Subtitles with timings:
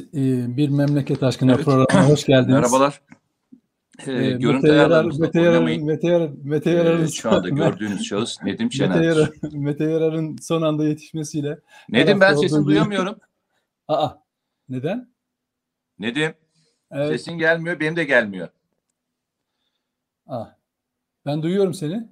[0.00, 1.64] Evet, e, bir memleket aşkına evet.
[1.64, 2.54] programına hoş geldiniz.
[2.54, 3.02] Merhabalar.
[4.06, 8.72] Ee, e, görüntü ayarlarımızda Mete Yarar'ın Mete Yarar, Mete Yarar'ın şu anda gördüğünüz şahıs Nedim
[8.72, 8.96] Şener.
[8.96, 11.58] Mete, Yarar, Mete Yarar'ın son anda yetişmesiyle.
[11.88, 12.66] Nedim ben sesini gibi...
[12.66, 13.18] duyamıyorum.
[13.88, 14.10] Aa,
[14.68, 15.08] neden?
[15.98, 16.34] Nedim,
[16.90, 17.08] evet.
[17.08, 18.48] sesin gelmiyor, benim de gelmiyor.
[20.26, 20.46] Aa,
[21.26, 22.08] ben duyuyorum seni.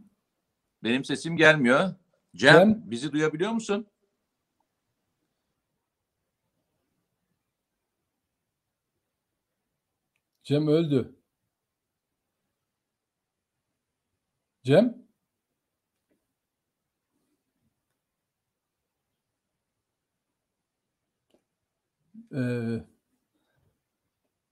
[0.82, 1.90] Benim sesim gelmiyor.
[2.36, 3.86] Cem, Cem bizi duyabiliyor musun?
[10.44, 11.14] Cem öldü.
[14.64, 15.04] Cem?
[22.34, 22.84] Ee,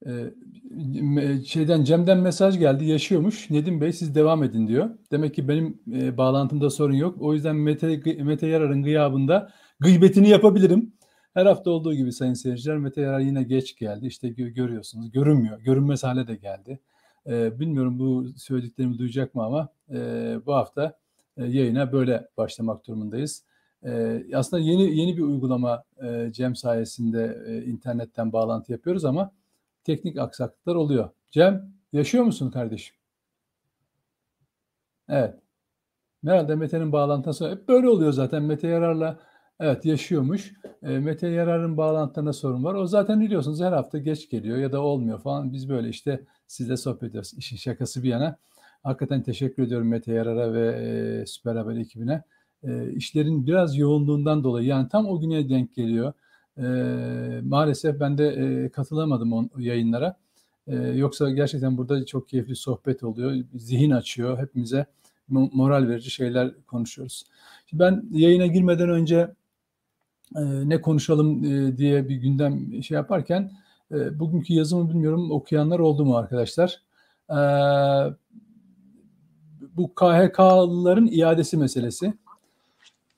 [0.07, 2.85] e, şeyden Cem'den mesaj geldi.
[2.85, 3.51] Yaşıyormuş.
[3.51, 4.91] Nedim Bey siz devam edin diyor.
[5.11, 7.17] Demek ki benim e, bağlantımda sorun yok.
[7.21, 10.93] O yüzden Mete, Mete Yarar'ın gıyabında gıybetini yapabilirim.
[11.35, 14.07] Her hafta olduğu gibi sayın seyirciler Mete Yarar yine geç geldi.
[14.07, 15.61] İşte görüyorsunuz görünmüyor.
[15.61, 16.81] Görünmez hale de geldi.
[17.27, 19.97] E, bilmiyorum bu söylediklerimi duyacak mı ama e,
[20.47, 20.99] bu hafta
[21.37, 23.45] e, yayına böyle başlamak durumundayız.
[23.85, 29.33] E, aslında yeni yeni bir uygulama e, Cem sayesinde e, internetten bağlantı yapıyoruz ama
[29.85, 31.11] teknik aksaklıklar oluyor.
[31.31, 32.97] Cem yaşıyor musun kardeşim?
[35.09, 35.35] Evet.
[36.25, 38.43] Herhalde Mete'nin bağlantısı hep böyle oluyor zaten.
[38.43, 39.21] Mete Yarar'la
[39.65, 40.53] Evet yaşıyormuş.
[40.83, 42.75] E, Mete Yarar'ın bağlantılarına sorun var.
[42.75, 45.53] O zaten biliyorsunuz her hafta geç geliyor ya da olmuyor falan.
[45.53, 47.33] Biz böyle işte sizle sohbet ediyoruz.
[47.37, 48.37] İşin şakası bir yana.
[48.83, 52.23] Hakikaten teşekkür ediyorum Mete Yarar'a ve e, Süper Haber ekibine.
[52.63, 56.13] E, işlerin biraz yoğunluğundan dolayı yani tam o güne denk geliyor.
[56.59, 56.63] E,
[57.43, 60.17] maalesef ben de e, katılamadım o yayınlara.
[60.67, 63.45] E, yoksa gerçekten burada çok keyifli sohbet oluyor.
[63.55, 64.39] Zihin açıyor.
[64.39, 64.87] Hepimize
[65.29, 67.25] moral verici şeyler konuşuyoruz.
[67.67, 69.31] Şimdi ben yayına girmeden önce
[70.69, 73.51] ne konuşalım e, diye bir gündem şey yaparken
[73.93, 76.81] e, bugünkü yazımı bilmiyorum okuyanlar oldu mu arkadaşlar?
[77.31, 77.39] E,
[79.77, 82.15] bu KHK'lıların iadesi meselesi.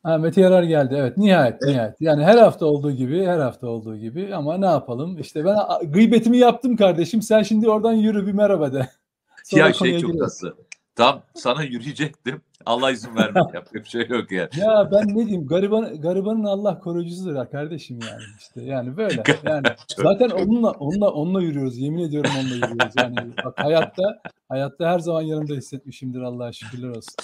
[0.03, 0.95] Ha, Mete Yarar geldi.
[0.99, 1.75] Evet nihayet evet.
[1.75, 2.01] nihayet.
[2.01, 5.19] Yani her hafta olduğu gibi her hafta olduğu gibi ama ne yapalım?
[5.19, 7.23] İşte ben gıybetimi yaptım kardeşim.
[7.23, 8.89] Sen şimdi oradan yürü bir merhaba de.
[9.45, 10.57] Sonra ya şey çok tatlı.
[10.95, 12.41] Tam sana yürüyecektim.
[12.67, 13.39] Allah izin vermedi.
[13.55, 14.49] Yapacak bir şey yok yani.
[14.57, 19.23] Ya ben ne diyeyim gariban garibanın Allah koruyucusudur ya kardeşim yani işte yani böyle.
[19.45, 19.67] Yani
[19.97, 21.79] zaten onunla onunla onunla yürüyoruz.
[21.79, 22.95] Yemin ediyorum onunla yürüyoruz.
[22.99, 27.15] Yani bak hayatta hayatta her zaman yanımda hissetmişimdir Allah'a şükürler olsun.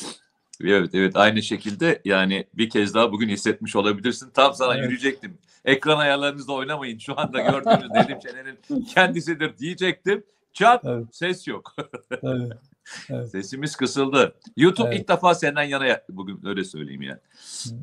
[0.64, 4.30] Evet evet aynı şekilde yani bir kez daha bugün hissetmiş olabilirsin.
[4.30, 4.84] Tam sana evet.
[4.84, 5.38] yürüyecektim.
[5.64, 6.98] Ekran ayarlarınızda oynamayın.
[6.98, 10.24] Şu anda gördüğünüz Nedim Şener'in kendisidir diyecektim.
[10.52, 11.06] Çat evet.
[11.12, 11.74] ses yok.
[12.22, 12.52] evet.
[13.10, 13.30] Evet.
[13.30, 14.34] Sesimiz kısıldı.
[14.56, 15.00] YouTube evet.
[15.00, 17.18] ilk defa senden yana bugün öyle söyleyeyim yani.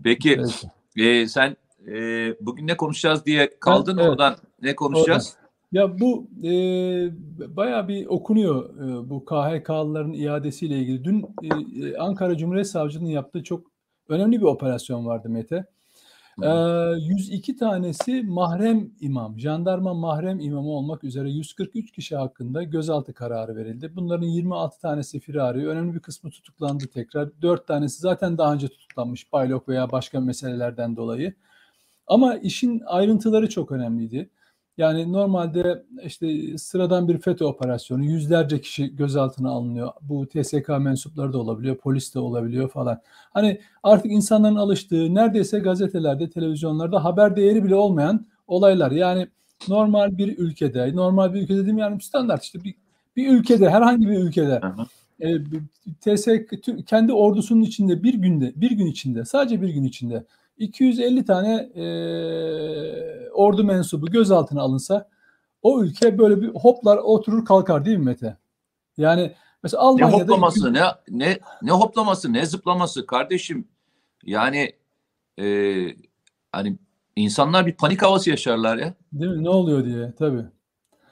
[0.04, 0.64] Peki evet.
[0.98, 1.96] e, sen e,
[2.42, 4.10] bugün ne konuşacağız diye kaldın evet.
[4.10, 5.36] oradan ne konuşacağız?
[5.36, 5.48] Oradan.
[5.72, 6.52] Ya bu e,
[7.56, 11.04] bayağı bir okunuyor e, bu KHK'lıların iadesiyle ilgili.
[11.04, 11.48] Dün e,
[11.88, 13.72] e, Ankara Cumhuriyet Savcılığı'nın yaptığı çok
[14.10, 15.66] önemli bir operasyon vardı Mete.
[16.44, 16.48] E,
[17.00, 23.92] 102 tanesi mahrem imam, jandarma mahrem imamı olmak üzere 143 kişi hakkında gözaltı kararı verildi.
[23.96, 27.42] Bunların 26 tanesi firari, önemli bir kısmı tutuklandı tekrar.
[27.42, 31.34] 4 tanesi zaten daha önce tutuklanmış baylok veya başka meselelerden dolayı.
[32.08, 34.30] Ama işin ayrıntıları çok önemliydi.
[34.78, 39.92] Yani normalde işte sıradan bir FETÖ operasyonu yüzlerce kişi gözaltına alınıyor.
[40.02, 43.02] Bu TSK mensupları da olabiliyor, polis de olabiliyor falan.
[43.34, 48.92] Hani artık insanların alıştığı neredeyse gazetelerde, televizyonlarda haber değeri bile olmayan olaylar.
[48.92, 49.28] Yani
[49.68, 52.76] normal bir ülkede, normal bir ülkede değil yani standart işte bir,
[53.16, 54.62] bir ülkede, herhangi bir ülkede
[55.20, 55.38] e,
[56.02, 56.54] TSK
[56.86, 60.24] kendi ordusunun içinde bir günde, bir gün içinde, sadece bir gün içinde
[60.58, 61.86] 250 tane e,
[63.30, 65.10] ordu mensubu gözaltına alınsa
[65.62, 68.38] o ülke böyle bir hoplar oturur kalkar değil mi Mete?
[68.98, 69.34] Yani
[69.64, 70.18] mesela Almanya'da...
[70.18, 73.68] Ne hoplaması, ne, ne, ne hoplaması, ne zıplaması kardeşim.
[74.24, 74.74] Yani
[75.40, 75.46] e,
[76.52, 76.78] hani
[77.16, 78.94] insanlar bir panik havası yaşarlar ya.
[79.14, 79.44] Değil mi?
[79.44, 80.46] Ne oluyor diye tabii.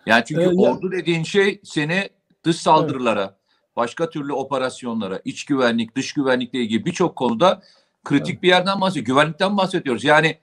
[0.06, 0.92] Yani çünkü ee, ordu ya...
[0.92, 2.10] dediğin şey seni
[2.44, 3.34] dış saldırılara, evet.
[3.76, 7.62] başka türlü operasyonlara, iç güvenlik, dış güvenlikle ilgili birçok konuda
[8.06, 8.44] kritik evet.
[8.44, 9.08] bir yerden bahsediyoruz.
[9.08, 10.04] Güvenlikten bahsediyoruz.
[10.04, 10.38] Yani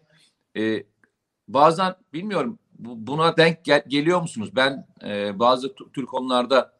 [0.56, 0.84] e,
[1.48, 4.50] bazen bilmiyorum buna denk gel- geliyor musunuz?
[4.56, 6.72] Ben e, bazı Türk konularda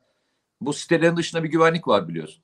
[0.60, 2.42] bu sitelerin dışında bir güvenlik var biliyorsun.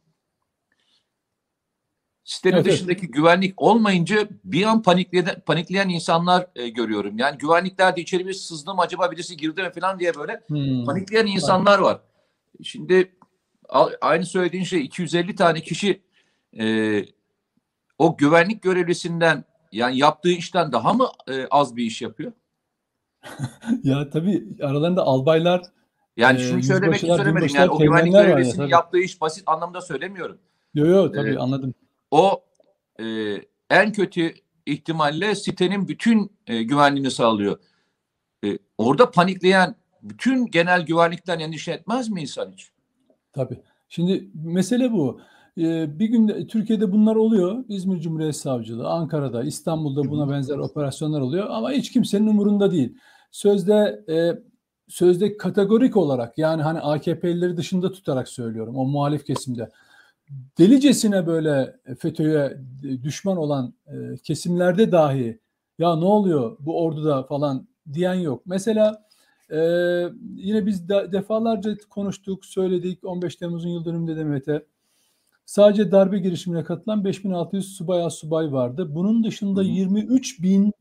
[2.24, 3.14] Sitenin evet, dışındaki evet.
[3.14, 7.18] güvenlik olmayınca bir an panikleyen, panikleyen insanlar e, görüyorum.
[7.18, 10.84] Yani güvenlikler de içeri bir sızdı mı acaba birisi girdi mi falan diye böyle hmm.
[10.84, 12.00] panikleyen insanlar var.
[12.62, 13.12] Şimdi
[14.00, 16.02] aynı söylediğin şey 250 tane kişi
[16.58, 16.64] e,
[17.98, 22.32] o güvenlik görevlisinden yani yaptığı işten daha mı e, az bir iş yapıyor?
[23.82, 25.62] ya tabii aralarında albaylar
[26.16, 27.48] yani şunu söylemek için söylemedim.
[27.54, 30.38] Yani o güvenlik görevlisinin ya, yaptığı iş basit anlamda söylemiyorum.
[30.74, 31.74] Yok yok tabii ee, anladım.
[32.10, 32.44] O
[33.00, 33.04] e,
[33.70, 34.34] en kötü
[34.66, 37.58] ihtimalle sitenin bütün e, güvenliğini sağlıyor.
[38.44, 42.70] E, orada panikleyen bütün genel güvenlikten endişe etmez mi insan hiç?
[43.32, 43.60] Tabii.
[43.88, 45.20] Şimdi mesele bu.
[45.58, 47.64] Ee, bir günde Türkiye'de bunlar oluyor.
[47.68, 52.94] İzmir Cumhuriyet Savcılığı, Ankara'da, İstanbul'da buna benzer operasyonlar oluyor ama hiç kimsenin umurunda değil.
[53.30, 54.42] Sözde e,
[54.88, 59.70] sözde kategorik olarak yani hani AKP'lileri dışında tutarak söylüyorum o muhalif kesimde.
[60.58, 62.58] Delicesine böyle FETÖ'ye
[63.02, 65.40] düşman olan e, kesimlerde dahi
[65.78, 68.42] ya ne oluyor bu orduda falan diyen yok.
[68.46, 69.08] Mesela
[69.50, 69.58] e,
[70.34, 74.64] yine biz de, defalarca konuştuk, söyledik 15 Temmuz'un yıl dönümünde de Mete.
[75.48, 78.94] Sadece darbe girişimine katılan 5600 subay subay vardı.
[78.94, 80.72] Bunun dışında 23 bin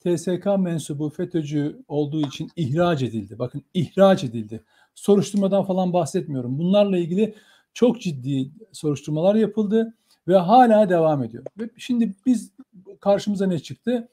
[0.00, 3.38] TSK mensubu FETÖ'cü olduğu için ihraç edildi.
[3.38, 4.64] Bakın ihraç edildi.
[4.94, 6.58] Soruşturmadan falan bahsetmiyorum.
[6.58, 7.34] Bunlarla ilgili
[7.72, 9.94] çok ciddi soruşturmalar yapıldı
[10.28, 11.44] ve hala devam ediyor.
[11.58, 12.52] Ve şimdi biz
[13.00, 14.08] karşımıza ne çıktı?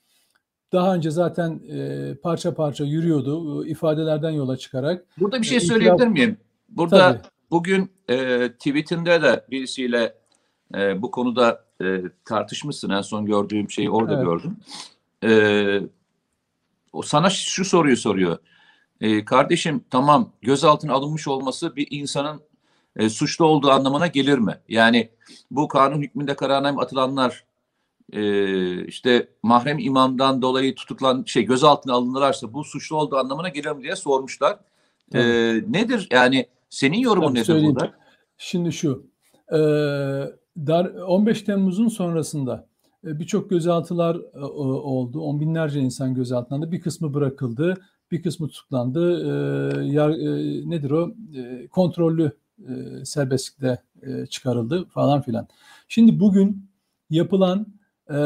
[0.72, 5.06] Daha önce zaten e, parça parça yürüyordu ifadelerden yola çıkarak.
[5.20, 6.38] Burada bir şey e, söyleyebilir miyim?
[6.70, 7.31] Burada Tabii.
[7.52, 10.16] Bugün e, tweetinde de birisiyle
[10.76, 12.90] e, bu konuda e, tartışmışsın.
[12.90, 14.26] En son gördüğüm şeyi orada evet.
[14.26, 14.58] gördüm.
[15.24, 15.32] E,
[16.94, 18.38] o sana şu soruyu soruyor.
[19.02, 22.42] E, kardeşim tamam gözaltına alınmış olması bir insanın
[22.96, 24.60] e, suçlu olduğu anlamına gelir mi?
[24.70, 25.10] Yani
[25.52, 27.44] bu kanun hükmünde kararname atılanlar
[28.14, 33.84] e, işte mahrem imamdan dolayı tutuklan şey gözaltına alınırlarsa bu suçlu olduğu anlamına gelir mi
[33.84, 34.60] diye sormuşlar.
[35.14, 35.22] E,
[35.68, 37.76] nedir yani senin yorumun Tabii nedir söyleyeyim.
[37.76, 37.94] burada?
[38.38, 39.08] Şimdi şu
[39.50, 39.58] e,
[40.58, 42.68] dar 15 Temmuz'un sonrasında
[43.08, 45.22] e, birçok gözaltılar e, oldu.
[45.22, 47.78] On binlerce insan gözaltına Bir kısmı bırakıldı,
[48.12, 49.22] bir kısmı tutuklandı.
[49.24, 51.14] E, yar, e, nedir o?
[51.36, 55.48] E, kontrollü e, serbestlikte e, çıkarıldı falan filan.
[55.88, 56.70] Şimdi bugün
[57.10, 57.68] yapılan
[58.10, 58.18] e,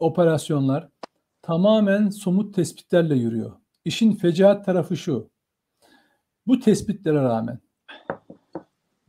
[0.00, 0.88] operasyonlar
[1.42, 3.52] tamamen somut tespitlerle yürüyor.
[3.84, 5.30] İşin fecaat tarafı şu.
[6.46, 7.58] Bu tespitlere rağmen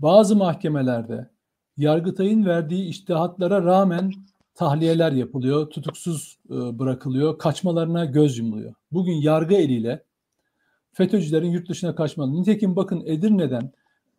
[0.01, 1.29] bazı mahkemelerde
[1.77, 4.13] Yargıtay'ın verdiği iştihatlara rağmen
[4.55, 8.73] tahliyeler yapılıyor, tutuksuz e, bırakılıyor, kaçmalarına göz yumuluyor.
[8.91, 10.03] Bugün yargı eliyle
[10.93, 12.33] FETÖ'cülerin yurt dışına kaçmaları.
[12.33, 13.71] Nitekim bakın Edirne'den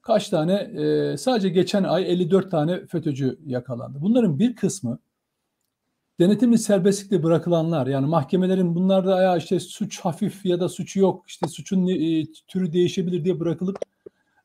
[0.03, 3.99] kaç tane e, sadece geçen ay 54 tane FETÖ'cü yakalandı.
[4.01, 4.99] Bunların bir kısmı
[6.21, 11.49] denetimli serbestlikle bırakılanlar yani mahkemelerin bunlarda ya işte suç hafif ya da suçu yok işte
[11.49, 13.79] suçun e, türü değişebilir diye bırakılıp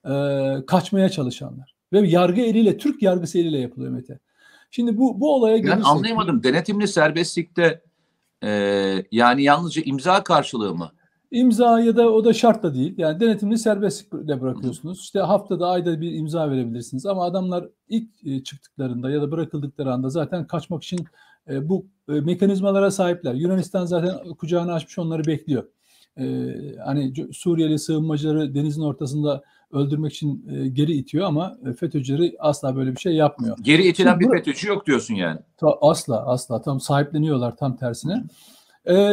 [0.07, 1.75] e, kaçmaya çalışanlar.
[1.93, 4.19] Ve yargı eliyle Türk yargısı eliyle yapılıyor Mete.
[4.71, 5.77] Şimdi bu bu olaya gelirsek...
[5.77, 6.43] Ben anlayamadım.
[6.43, 7.81] Denetimli serbestlikte
[8.43, 8.49] e,
[9.11, 10.91] yani yalnızca imza karşılığı mı?
[11.31, 12.93] İmza ya da o da şart da değil.
[12.97, 14.99] Yani denetimli serbestlikle bırakıyorsunuz.
[14.99, 17.05] İşte haftada ayda bir imza verebilirsiniz.
[17.05, 21.05] Ama adamlar ilk e, çıktıklarında ya da bırakıldıkları anda zaten kaçmak için
[21.49, 23.33] e, bu e, mekanizmalara sahipler.
[23.33, 25.63] Yunanistan zaten kucağını açmış onları bekliyor.
[26.85, 33.13] Hani Suriyeli sığınmacıları denizin ortasında öldürmek için geri itiyor ama FETÖ'cüleri asla böyle bir şey
[33.13, 33.57] yapmıyor.
[33.61, 35.39] Geri itilen Şimdi, bir FETÖ'cü yok diyorsun yani.
[35.81, 38.23] Asla asla tam sahipleniyorlar tam tersine.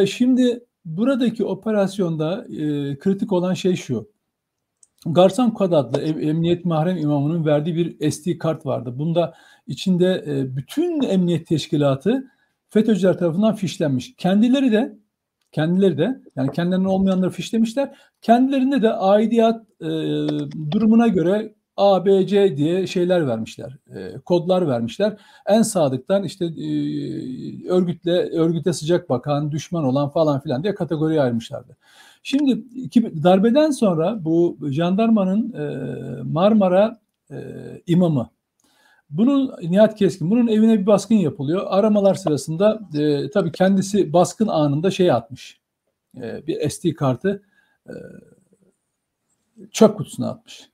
[0.07, 4.09] Şimdi buradaki operasyonda e, kritik olan şey şu.
[5.05, 8.99] Garsan Kod adlı Emniyet Mahrem imamının verdiği bir SD kart vardı.
[8.99, 9.33] Bunda
[9.67, 12.31] içinde e, bütün emniyet teşkilatı
[12.69, 14.15] FETÖ'cüler tarafından fişlenmiş.
[14.15, 14.97] Kendileri de
[15.55, 17.95] kendileri de yani kendilerinin olmayanları fişlemişler.
[18.21, 19.87] Kendilerinde de aidiyat e,
[20.71, 25.17] durumuna göre A, B, C diye şeyler vermişler, e, kodlar vermişler.
[25.47, 26.67] En sadıktan işte e,
[27.69, 31.77] örgütle örgüte sıcak bakan, düşman olan falan filan diye kategoriye ayırmışlardı.
[32.23, 35.65] Şimdi iki, darbeden sonra bu jandarmanın e,
[36.23, 36.99] Marmara
[37.31, 37.37] e,
[37.87, 38.29] imamı,
[39.09, 41.63] bunun Nihat Keskin, bunun evine bir baskın yapılıyor.
[41.67, 45.59] Aramalar sırasında e, tabii kendisi baskın anında şey atmış,
[46.17, 47.43] e, bir SD kartı
[47.87, 47.93] e,
[49.71, 50.69] çöp kutusuna atmış.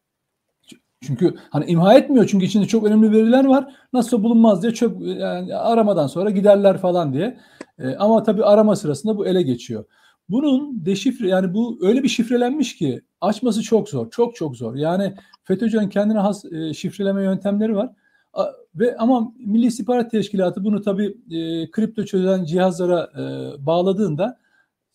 [1.01, 3.75] Çünkü hani imha etmiyor çünkü içinde çok önemli veriler var.
[3.93, 7.39] Nasıl bulunmaz diye çöp yani aramadan sonra giderler falan diye.
[7.79, 9.85] E, ama tabii arama sırasında bu ele geçiyor.
[10.29, 14.09] Bunun deşifre yani bu öyle bir şifrelenmiş ki açması çok zor.
[14.11, 14.75] Çok çok zor.
[14.75, 17.89] Yani FETÖ'cünün kendine has e, şifreleme yöntemleri var.
[18.75, 24.41] Ve ama Milli İstihbarat Teşkilatı bunu tabii e, kripto çözen cihazlara e, bağladığında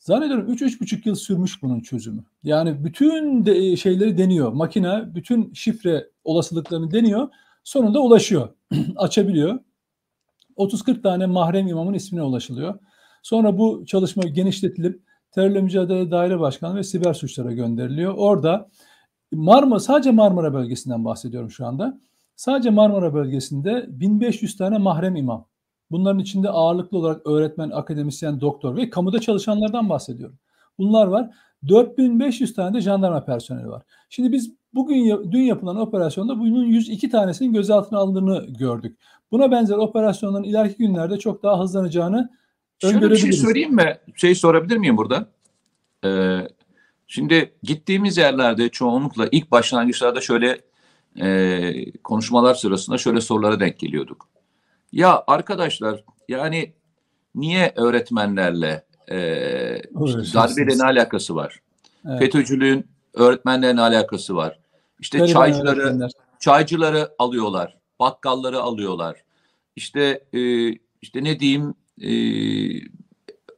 [0.06, 2.24] Zannediyorum 3-3,5 yıl sürmüş bunun çözümü.
[2.42, 4.52] Yani bütün de e, şeyleri deniyor.
[4.52, 7.28] Makine bütün şifre olasılıklarını deniyor.
[7.64, 8.48] Sonunda ulaşıyor.
[8.96, 9.58] Açabiliyor.
[10.56, 12.78] 30-40 tane mahrem imamın ismine ulaşılıyor.
[13.22, 18.14] Sonra bu çalışma genişletilip Terörle Mücadele Daire Başkanı ve siber suçlara gönderiliyor.
[18.16, 18.68] Orada
[19.32, 22.00] Marmara sadece Marmara bölgesinden bahsediyorum şu anda.
[22.36, 25.46] Sadece Marmara bölgesinde 1500 tane mahrem imam.
[25.90, 30.38] Bunların içinde ağırlıklı olarak öğretmen, akademisyen, doktor ve kamuda çalışanlardan bahsediyorum.
[30.78, 31.30] Bunlar var.
[31.68, 33.82] 4500 tane de jandarma personeli var.
[34.08, 38.98] Şimdi biz bugün dün yapılan operasyonda bunun 102 tanesinin gözaltına alındığını gördük.
[39.30, 42.30] Buna benzer operasyonların ileriki günlerde çok daha hızlanacağını
[42.78, 43.98] Şöyle bir şey söyleyeyim mi?
[44.14, 45.26] Şey sorabilir miyim burada?
[46.04, 46.38] Ee,
[47.06, 50.60] şimdi gittiğimiz yerlerde çoğunlukla ilk başlangıçlarda şöyle
[51.20, 54.28] e, konuşmalar sırasında şöyle sorulara denk geliyorduk.
[54.92, 56.72] Ya arkadaşlar yani
[57.34, 59.18] niye öğretmenlerle e,
[59.78, 61.60] işte darbeyle ne alakası var?
[62.08, 62.18] Evet.
[62.18, 64.58] FETÖ'cülüğün öğretmenlerle alakası var.
[65.00, 66.08] İşte Gariban çaycıları
[66.40, 69.22] çaycıları alıyorlar, bakkalları alıyorlar.
[69.76, 70.70] İşte e,
[71.02, 72.10] işte ne diyeyim e,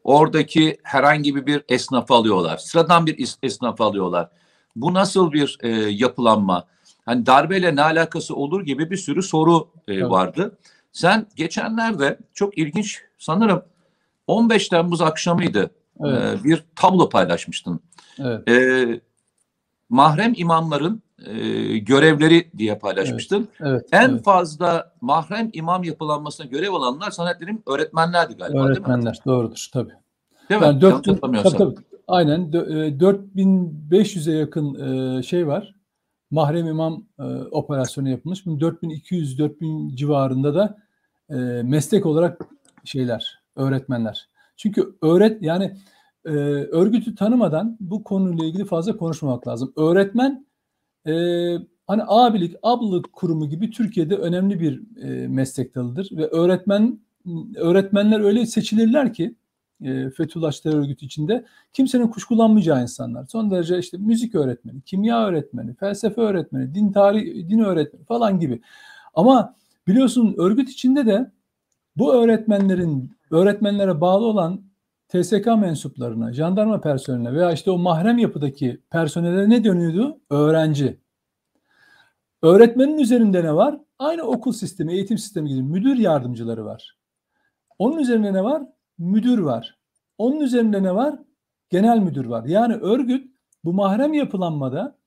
[0.04, 2.56] oradaki herhangi bir esnafı alıyorlar.
[2.56, 4.30] Sıradan bir esnafı alıyorlar.
[4.76, 6.64] Bu nasıl bir e, yapılanma?
[7.08, 10.10] Hani darbeyle ne alakası olur gibi bir sürü soru e, evet.
[10.10, 10.58] vardı.
[10.92, 13.62] Sen geçenlerde çok ilginç sanırım
[14.26, 15.70] 15 Temmuz akşamıydı
[16.04, 16.40] evet.
[16.40, 17.80] e, bir tablo paylaşmıştın.
[18.18, 18.48] Evet.
[18.48, 19.00] E,
[19.88, 23.48] mahrem imamların e, görevleri diye paylaşmıştın.
[23.60, 24.24] Evet, evet, en evet.
[24.24, 29.32] fazla mahrem imam yapılanmasına görev alanlar sanatlerin öğretmenlerdi galiba Öğretmenler değil mi?
[29.32, 29.92] doğrudur tabii.
[30.50, 30.80] Değil yani mi?
[30.80, 31.74] 4, tabii, tabii,
[32.08, 34.74] aynen 4500'e yakın
[35.18, 35.77] e, şey var.
[36.30, 38.46] Mahrem imam e, operasyonu yapılmış.
[38.46, 40.78] Bunun 4200-4000 civarında da
[41.30, 42.48] e, meslek olarak
[42.84, 44.28] şeyler, öğretmenler.
[44.56, 45.76] Çünkü öğret yani
[46.24, 49.72] e, örgütü tanımadan bu konuyla ilgili fazla konuşmamak lazım.
[49.76, 50.46] Öğretmen
[51.06, 51.12] e,
[51.86, 57.00] hani abilik, ablalık kurumu gibi Türkiye'de önemli bir e, meslek dalıdır ve öğretmen
[57.56, 59.34] öğretmenler öyle seçilirler ki
[59.82, 63.26] e, Fethullahçı terör örgütü içinde kimsenin kuşkulanmayacağı insanlar.
[63.26, 68.60] Son derece işte müzik öğretmeni, kimya öğretmeni, felsefe öğretmeni, din tarih, din öğretmeni falan gibi.
[69.14, 69.54] Ama
[69.88, 71.30] biliyorsun örgüt içinde de
[71.96, 74.62] bu öğretmenlerin öğretmenlere bağlı olan
[75.08, 80.20] TSK mensuplarına, jandarma personeline veya işte o mahrem yapıdaki personele ne dönüyordu?
[80.30, 81.00] Öğrenci.
[82.42, 83.78] Öğretmenin üzerinde ne var?
[83.98, 86.98] Aynı okul sistemi, eğitim sistemi gibi müdür yardımcıları var.
[87.78, 88.62] Onun üzerinde ne var?
[88.98, 89.78] Müdür var.
[90.18, 91.18] Onun üzerinde ne var?
[91.70, 92.44] Genel müdür var.
[92.44, 93.32] Yani örgüt
[93.64, 94.98] bu mahrem yapılanmada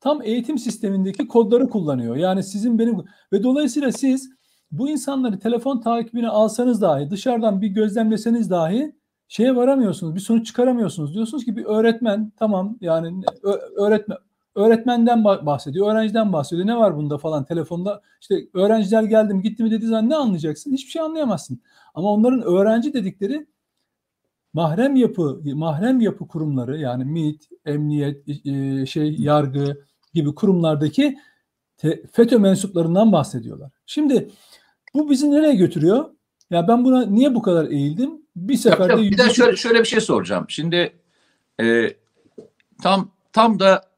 [0.00, 2.16] tam eğitim sistemindeki kodları kullanıyor.
[2.16, 4.30] Yani sizin benim ve dolayısıyla siz
[4.70, 8.96] bu insanları telefon takibine alsanız dahi dışarıdan bir gözlemleseniz dahi
[9.28, 10.14] şeye varamıyorsunuz.
[10.14, 11.14] Bir sonuç çıkaramıyorsunuz.
[11.14, 13.24] Diyorsunuz ki bir öğretmen tamam yani
[13.76, 14.18] öğretmen
[14.54, 16.66] öğretmenden bahsediyor, öğrenciden bahsediyor.
[16.66, 20.72] Ne var bunda falan telefonda işte öğrenciler geldi mi gitti mi dediği zaman ne anlayacaksın?
[20.72, 21.60] Hiçbir şey anlayamazsın.
[21.94, 23.46] Ama onların öğrenci dedikleri
[24.52, 28.26] mahrem yapı mahrem yapı kurumları yani MİT, emniyet,
[28.88, 31.18] şey yargı gibi kurumlardaki
[32.12, 33.70] FETÖ mensuplarından bahsediyorlar.
[33.86, 34.30] Şimdi
[34.94, 36.10] bu bizi nereye götürüyor?
[36.50, 38.10] Ya ben buna niye bu kadar eğildim?
[38.36, 40.44] Bir seferde bir de şöyle şöyle bir şey soracağım.
[40.48, 40.92] Şimdi
[41.60, 41.94] e,
[42.82, 43.89] tam tam da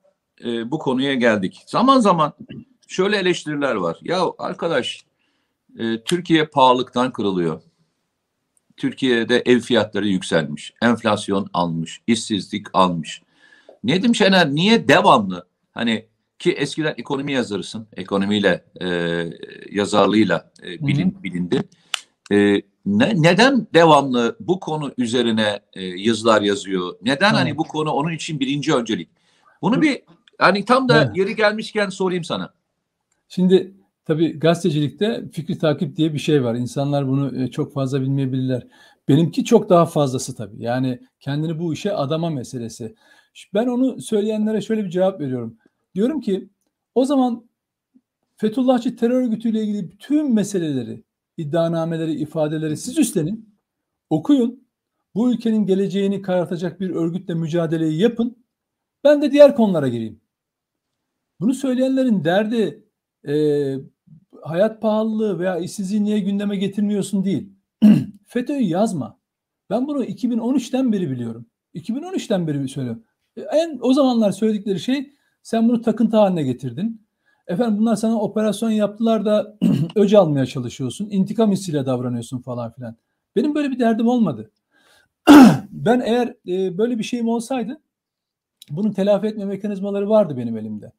[0.44, 1.62] e, bu konuya geldik.
[1.66, 2.32] Zaman zaman
[2.88, 3.98] şöyle eleştiriler var.
[4.02, 5.04] Ya arkadaş
[5.78, 7.62] e, Türkiye pahalılıktan kırılıyor.
[8.76, 13.22] Türkiye'de ev fiyatları yükselmiş, enflasyon almış, işsizlik almış.
[13.84, 16.06] Nedim Şener niye devamlı hani
[16.38, 18.88] ki eskiden ekonomi yazarısın, ekonomiyle e,
[19.70, 21.62] yazarlığıyla e, bilin, bilindi.
[22.32, 26.94] E, ne, neden devamlı bu konu üzerine e, yazılar yazıyor?
[27.02, 27.40] Neden evet.
[27.40, 29.08] hani bu konu onun için birinci öncelik?
[29.62, 30.02] Bunu bir
[30.38, 31.16] hani tam da evet.
[31.16, 32.54] yeri gelmişken sorayım sana.
[33.28, 33.74] Şimdi
[34.04, 36.54] tabii gazetecilikte fikri takip diye bir şey var.
[36.54, 38.66] İnsanlar bunu e, çok fazla bilmeyebilirler.
[39.08, 40.62] Benimki çok daha fazlası tabii.
[40.62, 42.94] Yani kendini bu işe adama meselesi.
[43.54, 45.56] Ben onu söyleyenlere şöyle bir cevap veriyorum.
[45.94, 46.48] Diyorum ki
[46.94, 47.44] o zaman
[48.36, 51.02] Fethullahçı terör örgütüyle ilgili tüm meseleleri
[51.36, 53.54] iddianameleri, ifadeleri siz üstlenin,
[54.10, 54.62] okuyun.
[55.14, 58.44] Bu ülkenin geleceğini karartacak bir örgütle mücadeleyi yapın.
[59.04, 60.20] Ben de diğer konulara gireyim.
[61.42, 62.84] Bunu söyleyenlerin derdi
[63.28, 63.34] e,
[64.42, 67.52] hayat pahalılığı veya işsizliği niye gündeme getirmiyorsun değil.
[68.26, 69.18] FETÖ'yü yazma.
[69.70, 71.46] Ben bunu 2013'ten beri biliyorum.
[71.74, 73.04] 2013'ten beri söylüyorum.
[73.52, 77.06] En o zamanlar söyledikleri şey sen bunu takıntı haline getirdin.
[77.46, 79.58] Efendim bunlar sana operasyon yaptılar da
[79.94, 81.08] öc almaya çalışıyorsun.
[81.10, 82.96] intikam hissiyle davranıyorsun falan filan.
[83.36, 84.50] Benim böyle bir derdim olmadı.
[85.70, 87.80] ben eğer e, böyle bir şeyim olsaydı
[88.70, 90.92] bunun telafi etme mekanizmaları vardı benim elimde.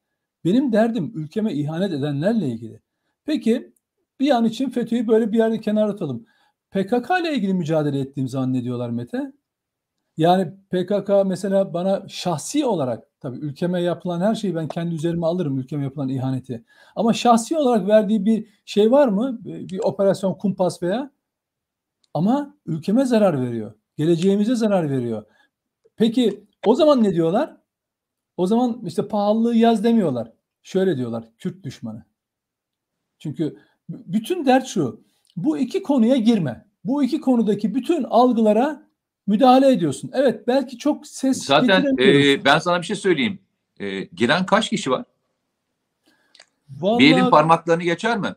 [0.46, 2.80] Benim derdim ülkeme ihanet edenlerle ilgili.
[3.26, 3.74] Peki
[4.20, 6.26] bir an için FETÖ'yü böyle bir yerde kenara atalım.
[6.72, 9.34] PKK ile ilgili mücadele ettiğim zannediyorlar Mete.
[10.18, 15.60] Yani PKK mesela bana şahsi olarak tabii ülkeme yapılan her şeyi ben kendi üzerime alırım
[15.60, 16.64] ülkeme yapılan ihaneti.
[16.96, 19.40] Ama şahsi olarak verdiği bir şey var mı?
[19.46, 21.12] Bir operasyon kumpas veya
[22.14, 23.74] ama ülkeme zarar veriyor.
[23.98, 25.24] Geleceğimize zarar veriyor.
[25.96, 27.58] Peki o zaman ne diyorlar?
[28.38, 30.32] O zaman işte pahalılığı yaz demiyorlar.
[30.63, 31.24] Şöyle diyorlar.
[31.38, 32.06] Kürt düşmanı.
[33.20, 33.58] Çünkü
[33.90, 35.02] bütün dert şu.
[35.36, 36.66] Bu iki konuya girme.
[36.84, 38.88] Bu iki konudaki bütün algılara
[39.28, 40.12] müdahale ediyorsun.
[40.13, 43.40] Evet belki çok ses Zaten e, ben sana bir şey söyleyeyim.
[43.80, 45.06] E, giren kaç kişi var?
[46.70, 48.28] Vallahi, bir elin parmaklarını geçer mi?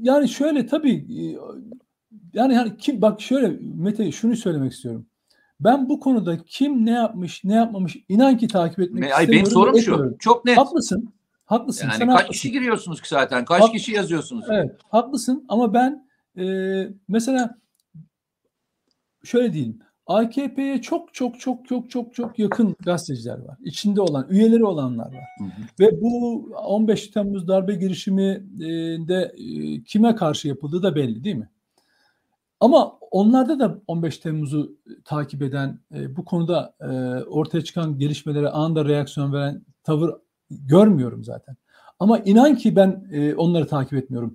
[0.00, 1.06] Yani şöyle tabii
[2.32, 5.06] yani hani kim bak şöyle Mete şunu söylemek istiyorum.
[5.60, 9.32] Ben bu konuda kim ne yapmış, ne yapmamış inan ki takip etmek Me, istemiyorum.
[9.32, 10.16] Benim sorum şu.
[10.18, 10.58] Çok net.
[10.58, 11.12] Haklısın.
[11.44, 11.84] Haklısın.
[11.84, 12.32] Yani Sen kaç haklısın.
[12.32, 13.44] kişi giriyorsunuz ki zaten?
[13.44, 14.44] Kaç Hak, kişi yazıyorsunuz?
[14.50, 16.08] Evet, haklısın ama ben
[16.38, 16.44] e,
[17.08, 17.58] mesela
[19.24, 19.78] şöyle diyeyim.
[20.06, 23.56] AKP'ye çok çok çok çok çok çok yakın gazeteciler var.
[23.64, 25.24] İçinde olan, üyeleri olanlar var.
[25.38, 25.50] Hı hı.
[25.80, 31.50] Ve bu 15 Temmuz darbe girişiminde e, kime karşı yapıldığı da belli değil mi?
[32.60, 36.86] Ama onlarda da 15 Temmuz'u takip eden, e, bu konuda e,
[37.24, 40.10] ortaya çıkan gelişmelere anında reaksiyon veren tavır
[40.50, 41.56] görmüyorum zaten.
[41.98, 44.34] Ama inan ki ben e, onları takip etmiyorum.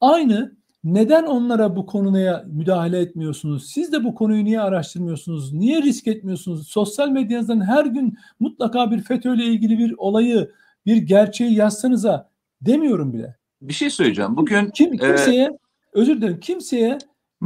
[0.00, 3.66] Aynı neden onlara bu konuya müdahale etmiyorsunuz?
[3.66, 5.52] Siz de bu konuyu niye araştırmıyorsunuz?
[5.52, 6.68] Niye risk etmiyorsunuz?
[6.68, 10.50] Sosyal medyanızdan her gün mutlaka bir FETÖ ile ilgili bir olayı,
[10.86, 13.36] bir gerçeği yazsanıza demiyorum bile.
[13.62, 14.36] Bir şey söyleyeceğim.
[14.36, 15.58] Bugün Kim, kimseye, e...
[15.92, 16.98] özür dilerim, kimseye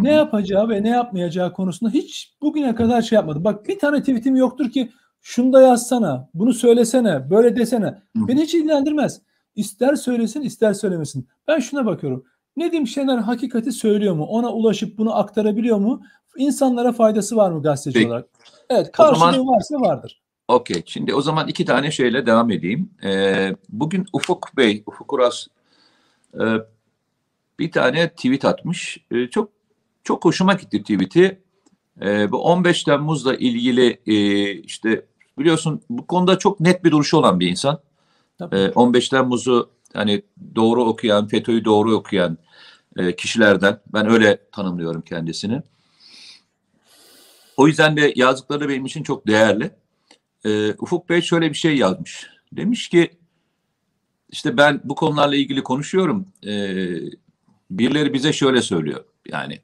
[0.03, 3.45] ne yapacağı ve ne yapmayacağı konusunda hiç bugüne kadar şey yapmadım.
[3.45, 8.03] Bak bir tane tweetim yoktur ki şunu da yazsana, bunu söylesene, böyle desene.
[8.17, 9.21] Beni hiç ilgilendirmez.
[9.55, 11.29] İster söylesin, ister söylemesin.
[11.49, 12.25] Ben şuna bakıyorum.
[12.57, 14.25] Nedim Şener hakikati söylüyor mu?
[14.25, 16.03] Ona ulaşıp bunu aktarabiliyor mu?
[16.37, 18.09] İnsanlara faydası var mı gazeteci Peki.
[18.09, 18.29] olarak?
[18.71, 20.23] Evet, karşılığı zaman, varsa vardır.
[20.49, 20.83] Okey.
[20.87, 22.91] Şimdi o zaman iki tane şeyle devam edeyim.
[23.05, 25.47] Ee, bugün Ufuk Bey, Ufuk Uras
[26.35, 26.45] e,
[27.59, 28.99] bir tane tweet atmış.
[29.11, 29.56] E, çok
[30.07, 31.41] çok hoşuma gitti tweet'i.
[32.03, 35.07] E, bu 15 Temmuz'la ilgili e, işte
[35.39, 37.81] biliyorsun bu konuda çok net bir duruşu olan bir insan.
[38.53, 40.23] E, 15 Temmuz'u hani
[40.55, 42.39] doğru okuyan, FETÖ'yü doğru okuyan
[42.97, 43.81] e, kişilerden.
[43.93, 45.63] Ben öyle tanımlıyorum kendisini.
[47.57, 49.71] O yüzden de yazdıkları benim için çok değerli.
[50.45, 52.27] E, Ufuk Bey şöyle bir şey yazmış.
[52.53, 53.11] Demiş ki
[54.31, 56.27] işte ben bu konularla ilgili konuşuyorum.
[56.47, 56.53] E,
[57.71, 59.05] birileri bize şöyle söylüyor.
[59.29, 59.61] Yani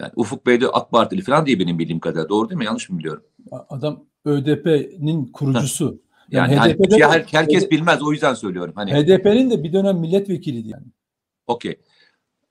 [0.00, 2.28] yani Ufuk Bey de AK Partili falan değil benim bildiğim kadar.
[2.28, 2.64] Doğru değil mi?
[2.64, 3.22] Yanlış mı biliyorum?
[3.68, 6.00] Adam ÖDP'nin kurucusu.
[6.30, 8.72] Yani, yani HDP'de, her, herkes HDP, bilmez o yüzden söylüyorum.
[8.76, 10.86] Hani HDP'nin de bir dönem milletvekiliydi yani.
[11.46, 11.80] Okey.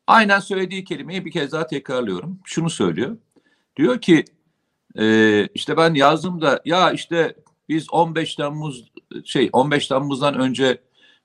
[0.08, 2.40] Aynen söylediği kelimeyi bir kez daha tekrarlıyorum.
[2.46, 3.18] Şunu söylüyor.
[3.76, 4.26] Diyor ki
[5.00, 7.36] e, işte ben yazdım da ya işte
[7.70, 8.92] biz 15 Temmuz
[9.26, 10.82] şey 15 Temmuz'dan önce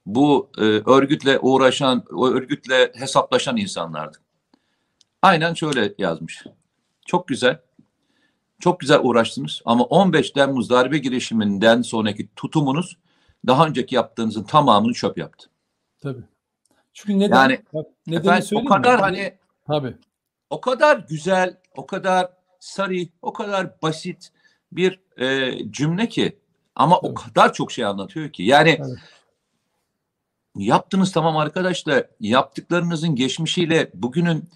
[0.07, 4.22] bu e, örgütle uğraşan, o örgütle hesaplaşan insanlardık.
[5.23, 6.45] Aynen şöyle yazmış.
[7.07, 7.61] Çok güzel.
[8.61, 12.97] Çok güzel uğraştınız ama 15 Temmuz darbe girişiminden sonraki tutumunuz
[13.47, 15.49] daha önceki yaptığınızın tamamını çöp yaptı.
[16.01, 16.23] Tabii.
[16.93, 17.37] Çünkü neden?
[17.37, 19.01] Yani Bak, efendim, o kadar mi?
[19.01, 19.35] hani
[19.67, 19.97] Tabii.
[20.51, 22.29] o kadar güzel, o kadar
[22.61, 24.33] sarı, o kadar basit
[24.73, 26.39] bir e, cümle ki
[26.75, 27.11] ama Tabii.
[27.11, 28.43] o kadar çok şey anlatıyor ki.
[28.43, 30.67] Yani Tabii.
[30.67, 34.49] yaptınız tamam arkadaşlar yaptıklarınızın geçmişiyle bugünün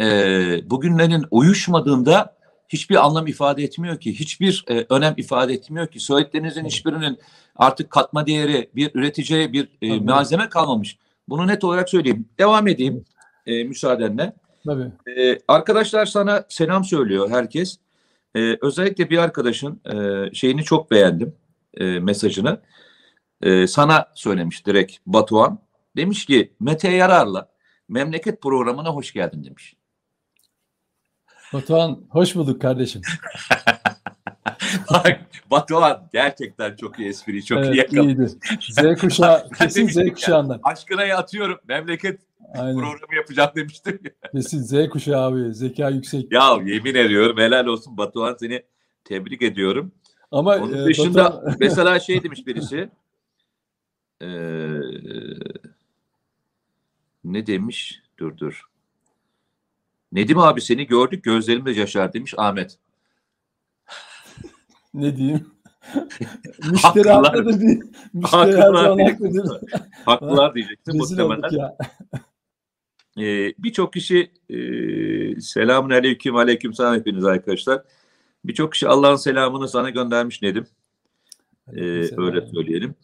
[0.00, 2.36] e, bugünlerin uyuşmadığında
[2.68, 6.00] hiçbir anlam ifade etmiyor ki, hiçbir e, önem ifade etmiyor ki.
[6.00, 7.18] Söylediklerinizin hiçbirinin
[7.56, 10.98] artık katma değeri, bir üreticiye bir e, malzeme kalmamış.
[11.28, 12.28] Bunu net olarak söyleyeyim.
[12.38, 13.04] Devam edeyim
[13.46, 14.32] e, müsaadenle.
[14.66, 14.92] Tabii.
[15.16, 17.78] E, arkadaşlar sana selam söylüyor herkes.
[18.34, 21.34] E, özellikle bir arkadaşın e, şeyini çok beğendim,
[21.74, 22.60] e, mesajını.
[23.42, 25.58] E, sana söylemiş direkt Batuhan.
[25.96, 27.48] Demiş ki Mete Yarar'la
[27.88, 29.76] memleket programına hoş geldin demiş.
[31.52, 33.02] Batuhan hoş bulduk kardeşim.
[35.50, 38.28] Batuhan gerçekten çok iyi espri, çok evet, iyi yakaladı.
[38.60, 40.60] Z kuşağı, kesin Z kuşağından.
[40.62, 42.20] Aşkına yatıyorum, memleket
[42.54, 42.78] Aynen.
[42.78, 44.00] programı yapacağım demiştim.
[44.32, 46.32] Kesin Z kuşağı abi, zeka yüksek.
[46.32, 48.62] Ya yemin ediyorum helal olsun Batuhan seni
[49.04, 49.92] tebrik ediyorum.
[50.30, 51.56] Ama Onun e, dışında Batuhan...
[51.60, 52.90] mesela şey demiş birisi.
[54.22, 54.26] Ee,
[57.24, 58.02] ne demiş?
[58.18, 58.69] Dur dur.
[60.12, 62.78] Nedim abi seni gördük gözlerimde yaşar demiş Ahmet.
[64.94, 65.46] ne diyeyim?
[66.70, 67.82] müşteri haklıdır değil.
[68.12, 69.60] Müşteri haklılar,
[70.04, 71.42] haklılar diyecektim muhtemelen.
[73.18, 74.56] Ee, Birçok kişi e,
[75.40, 77.82] selamun aleyküm aleyküm selam hepiniz arkadaşlar.
[78.44, 80.66] Birçok kişi Allah'ın selamını sana göndermiş Nedim.
[81.72, 81.80] Ee,
[82.16, 82.94] öyle söyleyelim.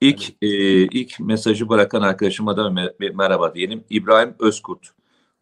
[0.00, 0.48] İlk e,
[0.84, 3.84] ilk mesajı bırakan arkadaşıma da mer- merhaba diyelim.
[3.90, 4.90] İbrahim Özkurt.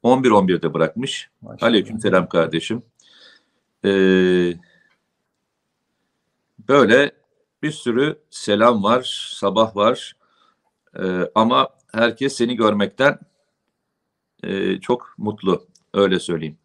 [0.04, 1.30] 11-11'de bırakmış.
[1.40, 1.68] Maşallah.
[1.68, 2.82] Aleyküm selam kardeşim.
[3.84, 4.54] Ee,
[6.68, 7.12] böyle
[7.62, 10.16] bir sürü selam var, sabah var.
[10.98, 13.18] Ee, ama herkes seni görmekten
[14.42, 15.66] e, çok mutlu.
[15.94, 16.58] Öyle söyleyeyim.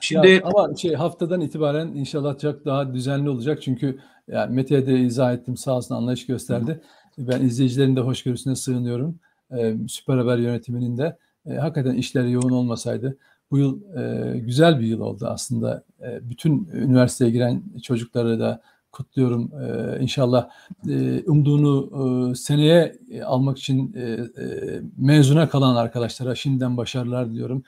[0.00, 5.00] Şimdi ya, ama şey haftadan itibaren inşallah çok daha düzenli olacak çünkü yani Mete'ye de
[5.00, 6.80] izah ettim sağ olsun anlayış gösterdi.
[7.16, 7.28] Hı.
[7.28, 9.18] Ben izleyicilerin de hoşgörüsüne sığınıyorum.
[9.56, 11.18] Ee, Süper Haber yönetiminin de
[11.50, 13.18] e, hakikaten işleri yoğun olmasaydı
[13.50, 15.84] bu yıl e, güzel bir yıl oldu aslında.
[16.02, 19.50] E, bütün üniversiteye giren çocukları da kutluyorum.
[19.62, 20.48] Ee, inşallah
[20.88, 27.62] e, umduğunu e, seneye e, almak için e, e, mezuna kalan arkadaşlara şimdiden başarılar diliyorum.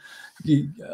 [0.48, 0.52] E,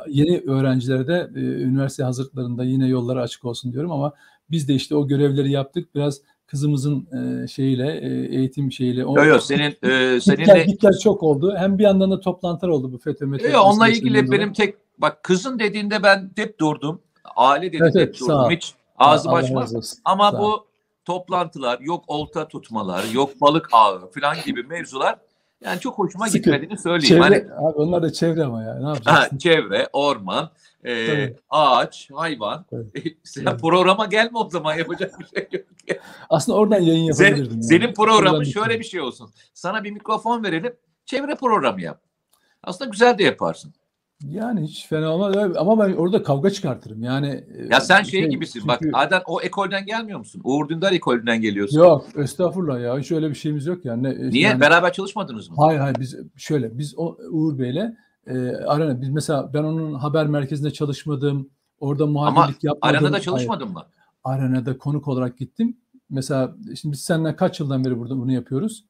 [0.08, 4.12] yeni öğrencilere de e, üniversite hazırlıklarında yine yolları açık olsun diyorum ama
[4.50, 5.94] biz de işte o görevleri yaptık.
[5.94, 9.00] Biraz kızımızın e, şeyiyle e, eğitim şeyiyle.
[9.00, 11.54] Yok yok senin e, senin de gitler çok oldu.
[11.56, 15.22] Hem bir yandan da toplantılar oldu bu FETÖ Yok yok onunla ilgili benim tek bak
[15.22, 17.02] kızın dediğinde ben hep durdum.
[17.36, 18.50] Aile dediğinde evet, hep durdum.
[18.50, 19.98] Hiç Ağzım açmaz.
[20.04, 20.66] Ama Sağ bu
[21.04, 25.18] toplantılar, yok olta tutmalar, yok balık ağı falan gibi mevzular
[25.64, 26.38] yani çok hoşuma Sıkı.
[26.38, 27.22] gitmediğini söyleyeyim.
[27.22, 28.74] Çevre, hani, abi onlar da çevre ama ya.
[28.74, 29.10] Ne yapacaksın?
[29.10, 30.50] Ha, çevre, orman,
[30.86, 32.66] e, ağaç, hayvan.
[32.72, 32.86] Evet.
[32.96, 33.60] E, sen evet.
[33.60, 35.64] programa gelme o zaman yapacak bir şey yok.
[36.30, 37.62] Aslında oradan yayın yapabilirdim.
[37.62, 37.94] Senin, yani.
[37.94, 39.30] programın şöyle bir şey olsun.
[39.54, 42.00] Sana bir mikrofon verelim, çevre programı yap.
[42.62, 43.74] Aslında güzel de yaparsın.
[44.24, 47.02] Yani hiç fena olmaz ama ben orada kavga çıkartırım.
[47.02, 48.68] Yani ya sen şey, şey gibisin çünkü...
[48.68, 50.40] bak Aden o ekolden gelmiyor musun?
[50.44, 51.78] Uğur Dündar ekolünden geliyorsun.
[51.78, 54.02] Yok estağfurullah ya hiç öyle bir şeyimiz yok yani.
[54.02, 55.56] Ne, Niye yani, beraber çalışmadınız mı?
[55.58, 60.26] Hayır hayır biz şöyle biz o Uğur Bey'le e, arena biz mesela ben onun haber
[60.26, 61.50] merkezinde çalışmadım.
[61.80, 62.96] Orada muhabirlik ama yapmadım.
[62.96, 63.74] Arenada çalışmadın hayır.
[63.74, 63.82] mı?
[64.24, 65.76] Arenada konuk olarak gittim.
[66.10, 68.84] Mesela şimdi biz seninle kaç yıldan beri burada bunu yapıyoruz?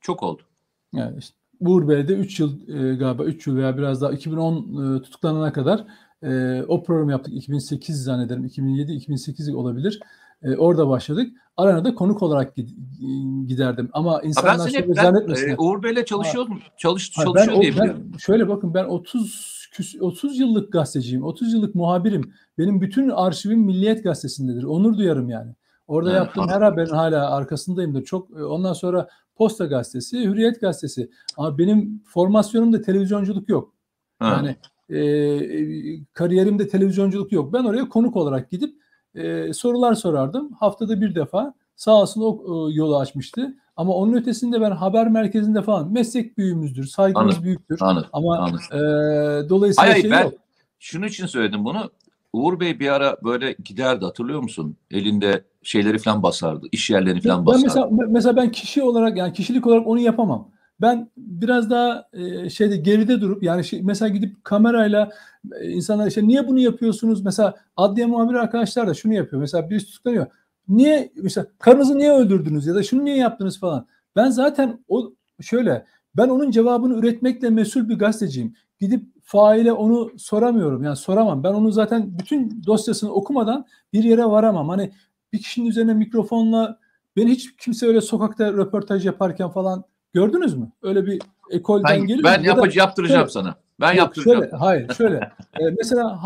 [0.00, 0.42] Çok oldu.
[0.92, 5.02] Yani işte Uğur Bey'de 3 yıl e, galiba 3 yıl veya biraz daha 2010 e,
[5.02, 5.84] tutuklanana kadar
[6.22, 7.34] e, o programı yaptık.
[7.34, 8.46] 2008 zannederim.
[8.46, 10.00] 2007-2008 olabilir.
[10.42, 11.32] E, orada başladık.
[11.56, 12.56] Arana da konuk olarak
[13.46, 13.88] giderdim.
[13.92, 15.52] Ama insanlar ha şöyle zannetmesinler.
[15.52, 16.46] E, Uğur Bey'le çalışıyor?
[16.76, 18.12] Çalış, ha, çalışıyor ben, diye biliyorum.
[18.18, 19.58] Şöyle bakın ben 30
[20.00, 21.22] 30 yıllık gazeteciyim.
[21.22, 22.32] 30 yıllık muhabirim.
[22.58, 24.62] Benim bütün arşivim Milliyet Gazetesi'ndedir.
[24.62, 25.52] Onur duyarım yani.
[25.88, 28.04] Orada yaptığım her haberin hala arkasındayımdır.
[28.04, 31.10] Çok e, ondan sonra Posta Gazetesi, Hürriyet Gazetesi.
[31.36, 33.72] Ama benim formasyonumda televizyonculuk yok.
[34.18, 34.28] Ha.
[34.28, 34.56] Yani
[34.98, 37.52] e, kariyerimde televizyonculuk yok.
[37.52, 38.74] Ben oraya konuk olarak gidip
[39.14, 40.52] e, sorular sorardım.
[40.52, 43.54] Haftada bir defa sağ olsun o e, yolu açmıştı.
[43.76, 47.78] Ama onun ötesinde ben haber merkezinde falan meslek büyüğümüzdür, saygımız anladım, büyüktür.
[47.80, 48.60] Anladım, Ama anladım.
[48.72, 48.78] E,
[49.48, 50.34] dolayısıyla hayır, şey ben yok.
[50.78, 51.90] Şunun için söyledim bunu.
[52.38, 54.76] Uğur Bey bir ara böyle giderdi hatırlıyor musun?
[54.90, 56.66] Elinde şeyleri falan basardı.
[56.72, 57.64] iş yerlerini falan basardı.
[57.64, 60.50] Ben mesela, mesela ben kişi olarak yani kişilik olarak onu yapamam.
[60.80, 65.10] Ben biraz daha e, şeyde geride durup yani şey, mesela gidip kamerayla
[65.60, 67.22] e, insanlar işte niye bunu yapıyorsunuz?
[67.24, 69.40] Mesela adliye muhabiri arkadaşlar da şunu yapıyor.
[69.40, 70.26] Mesela birisi tutuklanıyor.
[70.68, 73.86] Niye mesela karınızı niye öldürdünüz ya da şunu niye yaptınız falan.
[74.16, 75.84] Ben zaten o şöyle
[76.16, 78.54] ben onun cevabını üretmekle mesul bir gazeteciyim.
[78.80, 80.82] Gidip faile onu soramıyorum.
[80.82, 81.44] Yani soramam.
[81.44, 84.68] Ben onu zaten bütün dosyasını okumadan bir yere varamam.
[84.68, 84.92] Hani
[85.32, 86.78] bir kişinin üzerine mikrofonla
[87.16, 90.72] beni hiç kimse öyle sokakta röportaj yaparken falan gördünüz mü?
[90.82, 92.24] Öyle bir ekolden geliyor.
[92.24, 93.54] Ben yapıcı yaptıracağım şöyle, sana.
[93.80, 94.42] Ben yok, yaptıracağım.
[94.42, 95.16] Şöyle, hayır şöyle.
[95.60, 96.20] ee, mesela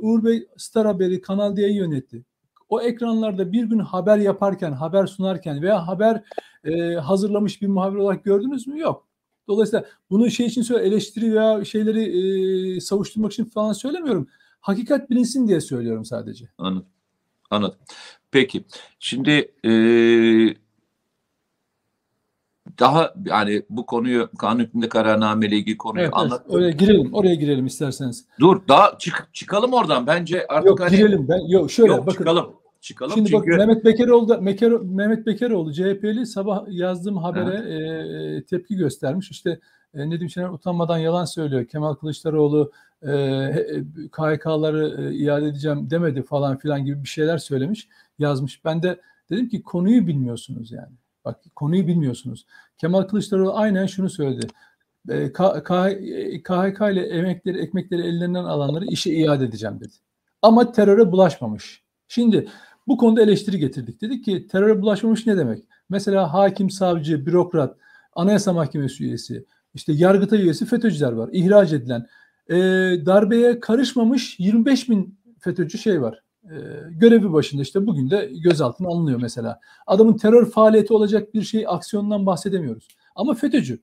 [0.00, 2.24] Uğur Bey Star Haberi Kanal D'yi yönetti.
[2.68, 6.22] O ekranlarda bir gün haber yaparken, haber sunarken veya haber
[6.64, 8.78] e, hazırlamış bir muhabir olarak gördünüz mü?
[8.78, 9.09] Yok.
[9.50, 12.02] Dolayısıyla bunu şey için söyle eleştiri veya şeyleri
[12.76, 14.28] e, savuşturmak için falan söylemiyorum.
[14.60, 16.48] Hakikat bilinsin diye söylüyorum sadece.
[16.58, 16.86] Anladım.
[17.50, 17.78] Anladım.
[18.30, 18.64] Peki.
[18.98, 19.72] Şimdi e,
[22.78, 26.46] daha yani bu konuyu kanun hükmünde kararname ile ilgili konuyu evet, anlattım.
[26.46, 27.14] Evet, oraya girelim.
[27.14, 28.24] Oraya girelim isterseniz.
[28.40, 30.06] Dur daha çık, çıkalım oradan.
[30.06, 31.28] Bence artık yok, hani, girelim.
[31.28, 32.18] Ben yok şöyle yok, bakın.
[32.18, 32.59] Çıkalım.
[32.80, 33.50] Çıkalım Şimdi çünkü...
[33.50, 39.30] bak Mehmet Bekeroğlu da Meker, Mehmet Bekeroğlu CHP'li sabah yazdığım habere e, tepki göstermiş.
[39.30, 39.60] İşte
[39.94, 41.64] e, Nedim Şener utanmadan yalan söylüyor.
[41.64, 43.08] Kemal Kılıçdaroğlu e,
[44.12, 47.88] KHK'ları e, iade edeceğim demedi falan filan gibi bir şeyler söylemiş,
[48.18, 48.64] yazmış.
[48.64, 50.92] Ben de dedim ki konuyu bilmiyorsunuz yani.
[51.24, 52.46] Bak konuyu bilmiyorsunuz.
[52.78, 54.46] Kemal Kılıçdaroğlu aynen şunu söyledi.
[55.08, 55.32] E,
[56.42, 59.94] KHK ile emekleri, ekmekleri ellerinden alanları işe iade edeceğim dedi.
[60.42, 61.82] Ama teröre bulaşmamış.
[62.08, 62.48] Şimdi
[62.88, 64.00] bu konuda eleştiri getirdik.
[64.00, 65.64] Dedik ki teröre bulaşmamış ne demek?
[65.88, 67.76] Mesela hakim, savcı, bürokrat,
[68.12, 71.30] anayasa mahkemesi üyesi, işte yargıtay üyesi FETÖ'cüler var.
[71.32, 72.06] İhraç edilen.
[72.48, 72.56] E,
[73.06, 76.22] darbeye karışmamış 25 bin FETÖ'cü şey var.
[76.44, 76.56] e,
[76.90, 79.60] görevi başında işte bugün de gözaltına alınıyor mesela.
[79.86, 82.88] Adamın terör faaliyeti olacak bir şey aksiyondan bahsedemiyoruz.
[83.14, 83.80] Ama FETÖ'cü.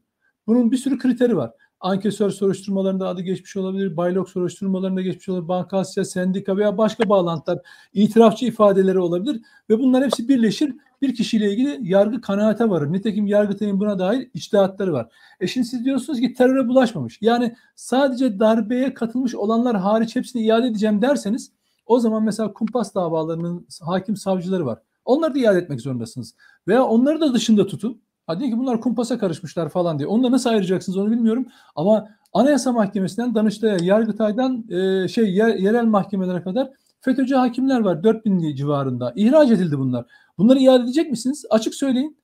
[0.47, 1.51] Bunun bir sürü kriteri var.
[1.79, 7.59] Ankesör soruşturmalarında adı geçmiş olabilir, baylok soruşturmalarında geçmiş olabilir, bankasya, sendika veya başka bağlantılar,
[7.93, 12.91] itirafçı ifadeleri olabilir ve bunlar hepsi birleşir bir kişiyle ilgili yargı kanaate varır.
[12.91, 15.07] Nitekim Yargıtay'ın buna dair içtihatları var.
[15.39, 17.17] E şimdi siz diyorsunuz ki teröre bulaşmamış.
[17.21, 21.51] Yani sadece darbeye katılmış olanlar hariç hepsini iade edeceğim derseniz
[21.85, 24.79] o zaman mesela kumpas davalarının hakim savcıları var.
[25.05, 26.35] Onları da iade etmek zorundasınız.
[26.67, 28.01] Veya onları da dışında tutun.
[28.27, 30.07] Ha diyor ki bunlar kumpasa karışmışlar falan diye.
[30.07, 31.47] Onu da nasıl ayıracaksınız onu bilmiyorum.
[31.75, 36.69] Ama Anayasa Mahkemesi'nden Danıştay'a, Yargıtay'dan e, şey yer, yerel mahkemelere kadar
[37.01, 39.13] FETÖ'cü hakimler var 4000 civarında.
[39.15, 40.05] İhraç edildi bunlar.
[40.37, 41.45] Bunları iade edecek misiniz?
[41.49, 42.17] Açık söyleyin.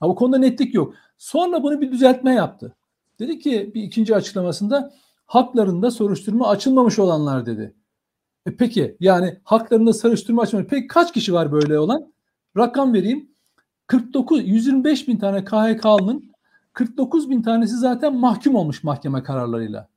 [0.00, 0.94] Ha, bu konuda netlik yok.
[1.18, 2.76] Sonra bunu bir düzeltme yaptı.
[3.18, 4.92] Dedi ki bir ikinci açıklamasında
[5.26, 7.74] haklarında soruşturma açılmamış olanlar dedi.
[8.46, 10.70] E peki yani haklarında soruşturma açılmamış.
[10.70, 12.12] Peki kaç kişi var böyle olan?
[12.56, 13.33] Rakam vereyim.
[13.86, 16.32] 49, 125 bin tane KHK'lının
[16.72, 19.88] 49 bin tanesi zaten mahkum olmuş mahkeme kararlarıyla.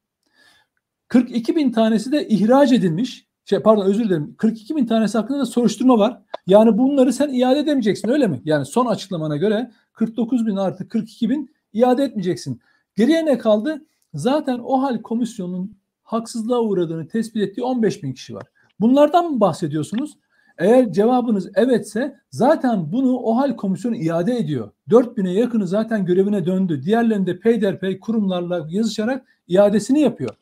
[1.07, 3.27] 42 bin tanesi de ihraç edilmiş.
[3.45, 4.35] Şey, pardon özür dilerim.
[4.37, 6.21] 42 bin tanesi hakkında da soruşturma var.
[6.47, 8.41] Yani bunları sen iade edemeyeceksin öyle mi?
[8.45, 12.61] Yani son açıklamana göre 49 bin artı 42 bin iade etmeyeceksin.
[12.95, 13.85] Geriye ne kaldı?
[14.13, 18.43] Zaten o hal komisyonunun haksızlığa uğradığını tespit ettiği 15 bin kişi var.
[18.79, 20.17] Bunlardan mı bahsediyorsunuz?
[20.57, 24.71] Eğer cevabınız evetse zaten bunu o hal komisyonu iade ediyor.
[24.89, 26.83] 4000'e yakını zaten görevine döndü.
[26.83, 30.35] Diğerlerinde peyderpey kurumlarla yazışarak iadesini yapıyor.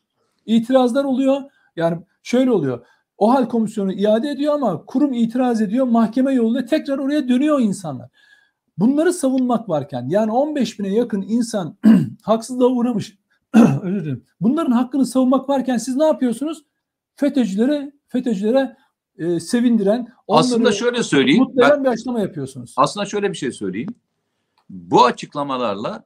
[0.45, 1.41] İtirazlar oluyor.
[1.75, 2.85] Yani şöyle oluyor.
[3.17, 5.85] O hal komisyonu iade ediyor ama kurum itiraz ediyor.
[5.85, 8.09] Mahkeme yoluyla tekrar oraya dönüyor insanlar.
[8.77, 11.77] Bunları savunmak varken yani 15 bine yakın insan
[12.21, 13.17] haksızlığa uğramış.
[13.83, 14.25] Özür dilerim.
[14.41, 16.65] Bunların hakkını savunmak varken siz ne yapıyorsunuz?
[17.15, 18.77] FETÖ'cülere FETÖ'cülere
[19.19, 21.43] e, sevindiren, aslında şöyle söyleyeyim.
[21.43, 22.73] Mutlu eden bir açıklama yapıyorsunuz.
[22.77, 23.89] Aslında şöyle bir şey söyleyeyim.
[24.69, 26.05] Bu açıklamalarla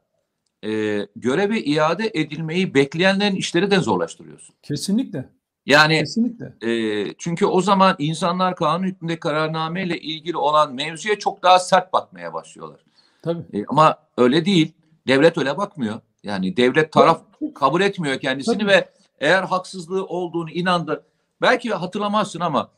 [0.65, 4.55] e, göreve iade edilmeyi bekleyenlerin işleri de zorlaştırıyorsun.
[4.63, 5.29] Kesinlikle.
[5.65, 6.53] Yani Kesinlikle.
[6.61, 11.93] E, çünkü o zaman insanlar kanun hükmünde kararname ile ilgili olan mevzuya çok daha sert
[11.93, 12.79] bakmaya başlıyorlar.
[13.21, 13.59] Tabii.
[13.59, 14.73] E, ama öyle değil.
[15.07, 15.99] Devlet öyle bakmıyor.
[16.23, 17.21] Yani devlet taraf
[17.55, 18.67] kabul etmiyor kendisini Tabii.
[18.67, 21.05] ve eğer haksızlığı olduğunu inandı.
[21.41, 22.69] Belki hatırlamazsın ama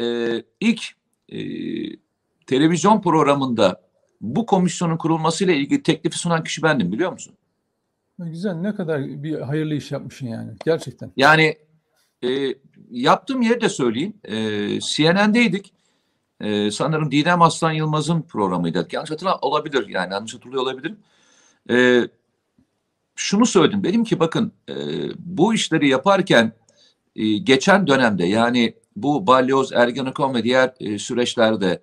[0.00, 0.04] e,
[0.60, 0.82] ilk
[1.28, 1.38] e,
[2.46, 3.88] televizyon programında
[4.20, 7.34] bu komisyonun kurulmasıyla ilgili teklifi sunan kişi bendim biliyor musun?
[8.18, 11.12] Güzel ne kadar bir hayırlı iş yapmışsın yani gerçekten.
[11.16, 11.58] Yani
[12.24, 12.54] e,
[12.90, 14.14] yaptığım yeri de söyleyeyim.
[14.24, 14.34] E,
[14.80, 15.72] CNN'deydik.
[16.40, 18.88] E, sanırım Didem Aslan Yılmaz'ın programıydı.
[18.92, 20.98] Yanlış hatırlamıyorum olabilir yani yanlış hatırlıyor olabilirim.
[21.70, 22.02] E,
[23.16, 23.84] şunu söyledim.
[23.84, 24.74] Dedim ki bakın e,
[25.18, 26.52] bu işleri yaparken
[27.16, 31.82] e, geçen dönemde yani bu balyoz, ergenekon ve diğer e, süreçlerde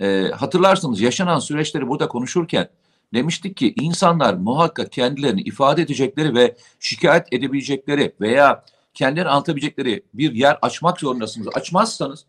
[0.00, 2.68] e, hatırlarsınız yaşanan süreçleri burada konuşurken
[3.14, 10.58] demiştik ki insanlar muhakkak kendilerini ifade edecekleri ve şikayet edebilecekleri veya kendilerini anlatabilecekleri bir yer
[10.62, 11.48] açmak zorundasınız.
[11.54, 12.24] Açmazsanız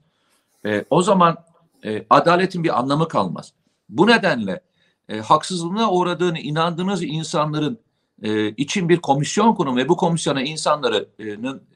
[0.65, 1.37] e, o zaman
[1.85, 3.53] e, adaletin bir anlamı kalmaz.
[3.89, 4.61] Bu nedenle
[5.09, 7.79] e, haksızlığına uğradığını inandığınız insanların
[8.23, 11.07] e, için bir komisyon kurum ve bu komisyona insanların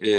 [0.02, 0.10] e,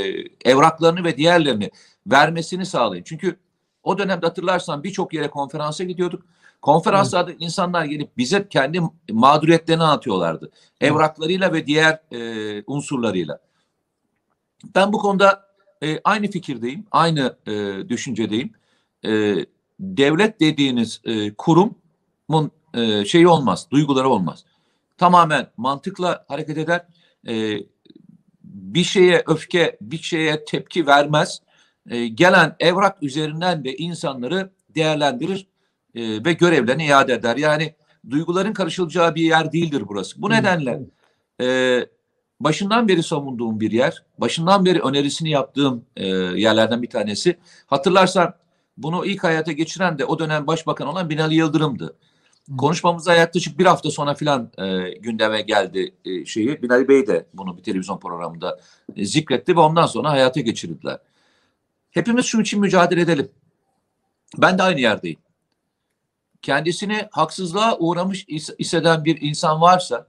[0.50, 1.70] evraklarını ve diğerlerini
[2.06, 3.04] vermesini sağlayın.
[3.04, 3.36] Çünkü
[3.82, 6.22] o dönemde hatırlarsan birçok yere konferansa gidiyorduk.
[6.62, 7.42] Konferanslarda evet.
[7.42, 8.80] insanlar gelip bize kendi
[9.12, 10.50] mağduriyetlerini anlatıyorlardı.
[10.80, 13.40] Evraklarıyla ve diğer e, unsurlarıyla.
[14.74, 15.46] Ben bu konuda
[15.82, 17.52] e, aynı fikirdeyim, aynı e,
[17.88, 18.52] düşüncedeyim.
[19.04, 19.36] E,
[19.80, 24.44] devlet dediğiniz e, kurumun e, şeyi olmaz, duyguları olmaz.
[24.98, 26.86] Tamamen mantıkla hareket eder.
[27.28, 27.58] E,
[28.44, 31.40] bir şeye öfke, bir şeye tepki vermez
[31.90, 35.46] e, gelen evrak üzerinden de insanları değerlendirir
[35.94, 37.36] e, ve görevlerini iade eder.
[37.36, 37.74] Yani
[38.10, 40.22] duyguların karışılacağı bir yer değildir burası.
[40.22, 40.80] Bu nedenle
[41.40, 41.80] e,
[42.40, 47.38] başından beri savunduğum bir yer, başından beri önerisini yaptığım e, yerlerden bir tanesi.
[47.66, 48.34] Hatırlarsan
[48.76, 51.96] bunu ilk hayata geçiren de o dönem başbakan olan Binali Yıldırım'dı.
[52.58, 56.62] Konuşmamıza yaklaşık bir hafta sonra filan e, gündeme geldi e, şeyi.
[56.62, 58.60] Binali Bey de bunu bir televizyon programında
[58.96, 60.98] e, zikretti ve ondan sonra hayata geçirdiler.
[61.94, 63.28] Hepimiz şu için mücadele edelim.
[64.38, 65.18] Ben de aynı yerdeyim.
[66.42, 68.28] Kendisini haksızlığa uğramış
[68.58, 70.06] hisseden bir insan varsa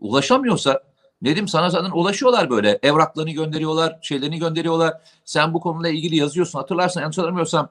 [0.00, 0.82] ulaşamıyorsa
[1.22, 7.00] dedim sana zaten ulaşıyorlar böyle evraklarını gönderiyorlar şeylerini gönderiyorlar sen bu konuyla ilgili yazıyorsun hatırlarsan
[7.00, 7.68] yanlış hatırlamıyorsam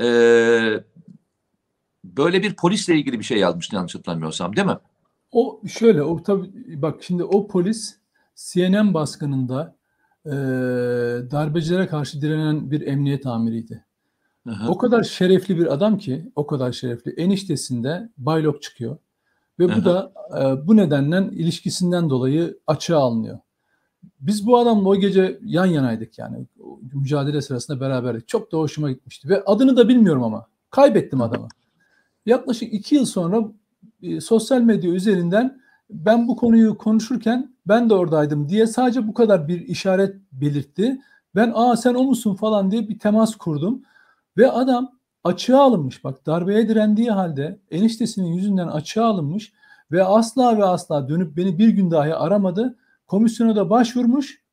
[0.00, 0.80] ee,
[2.04, 4.78] böyle bir polisle ilgili bir şey yazmıştı yanlış hatırlamıyorsam değil mi?
[5.32, 7.96] O şöyle o tabii bak şimdi o polis
[8.34, 9.76] CNN baskınında
[10.26, 10.30] e,
[11.30, 13.84] darbecilere karşı direnen bir emniyet amiriydi.
[14.46, 17.10] Hı O kadar şerefli bir adam ki, o kadar şerefli.
[17.10, 18.96] Eniştesinde baylok çıkıyor.
[19.58, 23.38] Ve bu da e, bu nedenden ilişkisinden dolayı açığa alınıyor.
[24.20, 26.46] Biz bu adamla o gece yan yanaydık yani.
[26.94, 28.28] mücadele sırasında beraberdik.
[28.28, 29.28] Çok da hoşuma gitmişti.
[29.28, 30.46] Ve adını da bilmiyorum ama.
[30.70, 31.48] Kaybettim adamı.
[32.26, 33.48] Yaklaşık iki yıl sonra
[34.02, 35.60] e, sosyal medya üzerinden
[35.90, 41.00] ben bu konuyu konuşurken ben de oradaydım diye sadece bu kadar bir işaret belirtti.
[41.34, 43.82] Ben aa sen o musun falan diye bir temas kurdum.
[44.36, 44.92] Ve adam
[45.24, 46.04] açığa alınmış.
[46.04, 49.52] Bak darbeye direndiği halde eniştesinin yüzünden açığa alınmış
[49.92, 52.78] ve asla ve asla dönüp beni bir gün dahi aramadı.
[53.06, 54.44] Komisyona da başvurmuş.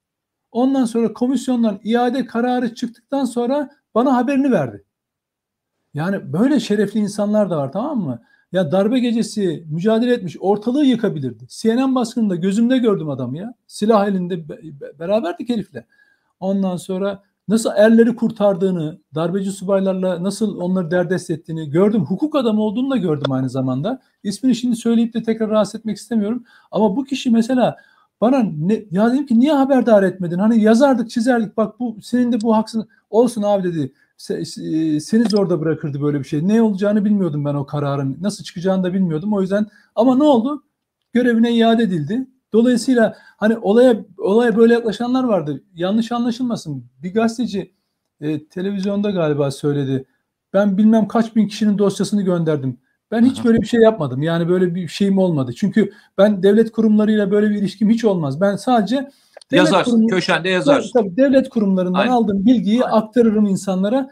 [0.51, 4.83] Ondan sonra komisyondan iade kararı çıktıktan sonra bana haberini verdi.
[5.93, 8.21] Yani böyle şerefli insanlar da var tamam mı?
[8.51, 11.45] Ya darbe gecesi mücadele etmiş ortalığı yıkabilirdi.
[11.49, 13.53] CNN baskınında gözümde gördüm adamı ya.
[13.67, 14.49] Silah elinde
[14.99, 15.85] beraberdik herifle.
[16.39, 22.05] Ondan sonra nasıl erleri kurtardığını, darbeci subaylarla nasıl onları derdest ettiğini gördüm.
[22.05, 24.01] Hukuk adamı olduğunu da gördüm aynı zamanda.
[24.23, 26.43] İsmini şimdi söyleyip de tekrar rahatsız etmek istemiyorum.
[26.71, 27.77] Ama bu kişi mesela
[28.21, 30.37] bana ne, ya dedim ki niye haberdar etmedin?
[30.37, 31.57] Hani yazardık, çizerdik.
[31.57, 33.93] Bak bu senin de bu haksın olsun abi dedi.
[34.21, 34.45] Se,
[34.99, 36.47] seni zorda bırakırdı böyle bir şey.
[36.47, 38.17] Ne olacağını bilmiyordum ben o kararın.
[38.21, 39.33] Nasıl çıkacağını da bilmiyordum.
[39.33, 40.63] O yüzden ama ne oldu?
[41.13, 42.27] Görevine iade edildi.
[42.53, 45.63] Dolayısıyla hani olaya olaya böyle yaklaşanlar vardı.
[45.73, 46.85] Yanlış anlaşılmasın.
[47.03, 47.73] Bir gazeteci
[48.21, 50.05] e, televizyonda galiba söyledi.
[50.53, 52.77] Ben bilmem kaç bin kişinin dosyasını gönderdim.
[53.11, 54.21] Ben hiç böyle bir şey yapmadım.
[54.21, 55.53] Yani böyle bir şeyim olmadı.
[55.57, 58.41] Çünkü ben devlet kurumlarıyla böyle bir ilişkim hiç olmaz.
[58.41, 59.11] Ben sadece
[59.55, 60.91] yazarsın, kurum, köşende yazarsın.
[60.93, 62.11] Tabii, tabii devlet kurumlarından Aynen.
[62.11, 62.97] aldığım bilgiyi Aynen.
[62.97, 64.09] aktarırım insanlara.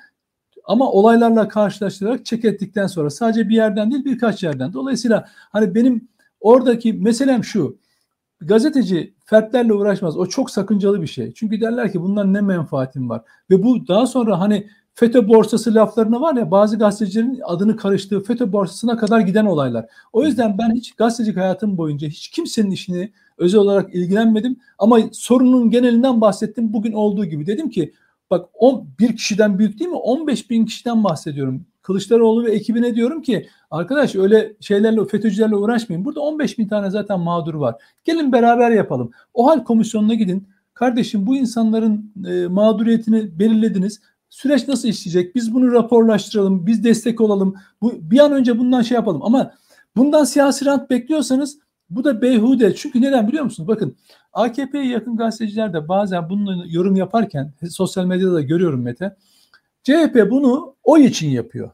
[0.66, 4.74] Ama olaylarla karşılaştırarak çek ettikten sonra sadece bir yerden değil birkaç yerden.
[4.74, 6.08] Dolayısıyla hani benim
[6.40, 7.78] oradaki meselem şu
[8.42, 10.18] gazeteci fertlerle uğraşmaz.
[10.18, 11.34] O çok sakıncalı bir şey.
[11.34, 13.22] Çünkü derler ki bundan ne menfaatim var.
[13.50, 18.52] Ve bu daha sonra hani FETÖ borsası laflarına var ya bazı gazetecilerin adını karıştığı FETÖ
[18.52, 19.86] borsasına kadar giden olaylar.
[20.14, 24.58] O yüzden ben hiç gazetecilik hayatım boyunca hiç kimsenin işini özel olarak ilgilenmedim.
[24.80, 27.46] Ama sorunun genelinden bahsettim bugün olduğu gibi.
[27.46, 27.94] Dedim ki
[28.32, 29.98] bak 11 kişiden büyük değil mi?
[29.98, 31.66] 15 bin kişiden bahsediyorum.
[31.82, 36.06] Kılıçdaroğlu ve ekibine diyorum ki arkadaş öyle şeylerle FETÖ'cülerle uğraşmayın.
[36.06, 37.76] Burada 15 bin tane zaten mağdur var.
[38.06, 39.12] Gelin beraber yapalım.
[39.34, 40.48] O hal komisyonuna gidin.
[40.74, 44.02] Kardeşim bu insanların e, mağduriyetini belirlediniz.
[44.30, 45.36] Süreç nasıl işleyecek?
[45.36, 46.68] Biz bunu raporlaştıralım.
[46.68, 47.56] Biz destek olalım.
[47.82, 49.24] Bu, bir an önce bundan şey yapalım.
[49.24, 49.54] Ama
[49.96, 52.76] bundan siyasi rant bekliyorsanız bu da beyhude.
[52.76, 53.68] Çünkü neden biliyor musunuz?
[53.68, 53.96] Bakın
[54.34, 59.16] AKP'ye yakın gazeteciler de bazen bununla yorum yaparken sosyal medyada da görüyorum Mete.
[59.84, 61.72] CHP bunu oy için yapıyor.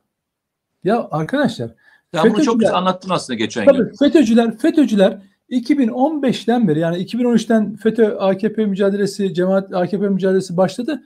[0.83, 1.71] Ya arkadaşlar.
[2.13, 3.95] Ya bunu çok güzel anlattın aslında geçen tabii, gün.
[3.95, 11.03] FETÖ'cüler, FETÖ'cüler 2015'ten beri yani 2013'ten FETÖ AKP mücadelesi, cemaat AKP mücadelesi başladı.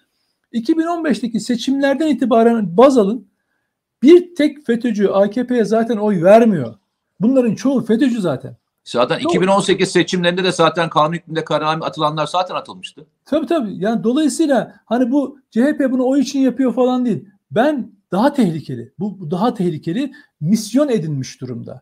[0.53, 3.27] 2015'teki seçimlerden itibaren baz alın.
[4.03, 6.75] Bir tek FETÖ'cü AKP'ye zaten oy vermiyor.
[7.19, 8.55] Bunların çoğu FETÖ'cü zaten.
[8.83, 9.29] Zaten Doğru.
[9.29, 13.05] 2018 seçimlerinde de zaten kanun hükmünde kararname atılanlar zaten atılmıştı.
[13.25, 13.75] Tabii tabii.
[13.75, 17.25] Yani dolayısıyla hani bu CHP bunu oy için yapıyor falan değil.
[17.51, 18.93] Ben daha tehlikeli.
[18.99, 20.11] Bu, bu daha tehlikeli.
[20.41, 21.81] Misyon edinmiş durumda.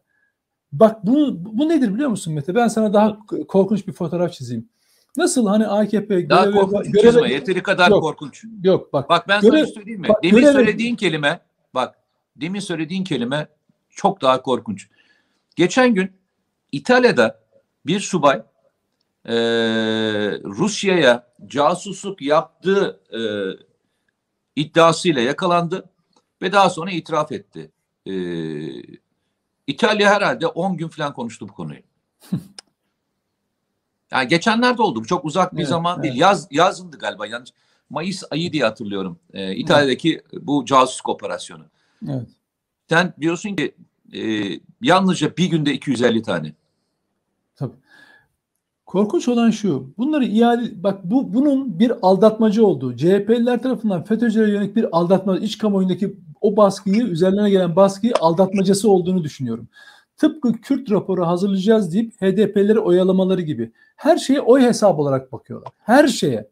[0.71, 2.55] Bak bu, bu nedir biliyor musun Mete?
[2.55, 4.69] Ben sana daha korkunç bir fotoğraf çizeyim.
[5.17, 7.31] Nasıl hani AKP daha göreve, korkunç göreve, çizme.
[7.31, 8.43] Yeteri kadar yok, korkunç.
[8.63, 9.09] Yok bak.
[9.09, 10.09] Bak ben görev, sana söyleyeyim mi?
[10.09, 11.39] Bak, demin göreve, söylediğin kelime
[11.73, 11.95] bak
[12.35, 13.47] demin söylediğin kelime
[13.89, 14.87] çok daha korkunç.
[15.55, 16.11] Geçen gün
[16.71, 17.39] İtalya'da
[17.85, 18.41] bir subay
[19.25, 19.35] e,
[20.43, 23.21] Rusya'ya casusluk yaptığı e,
[24.55, 25.89] iddiasıyla yakalandı
[26.41, 27.71] ve daha sonra itiraf etti.
[28.05, 28.13] E,
[29.67, 31.79] İtalya herhalde 10 gün falan konuştu bu konuyu.
[34.11, 34.99] yani geçenlerde oldu.
[34.99, 36.03] Bu çok uzak bir evet, zaman evet.
[36.03, 36.15] değil.
[36.15, 37.27] Yaz yazındı galiba.
[37.27, 37.49] Yanlış.
[37.89, 39.19] Mayıs ayı diye hatırlıyorum.
[39.33, 40.41] Ee, İtalya'daki evet.
[40.41, 41.63] bu casusluk operasyonu.
[42.09, 42.27] Evet.
[42.89, 43.75] Sen diyorsun ki
[44.13, 44.21] e,
[44.81, 46.53] yalnızca bir günde 250 tane.
[47.55, 47.75] Tabii.
[48.85, 49.93] Korkunç olan şu.
[49.97, 55.57] Bunları iade bak bu bunun bir aldatmacı olduğu, CHP'liler tarafından FETÖ'cülere yönelik bir aldatma, iç
[55.57, 59.67] kamuoyundaki o baskıyı, üzerlerine gelen baskıyı aldatmacası olduğunu düşünüyorum.
[60.17, 63.71] Tıpkı Kürt raporu hazırlayacağız deyip HDP'leri oyalamaları gibi.
[63.95, 65.71] Her şeye oy hesabı olarak bakıyorlar.
[65.77, 66.49] Her şeye.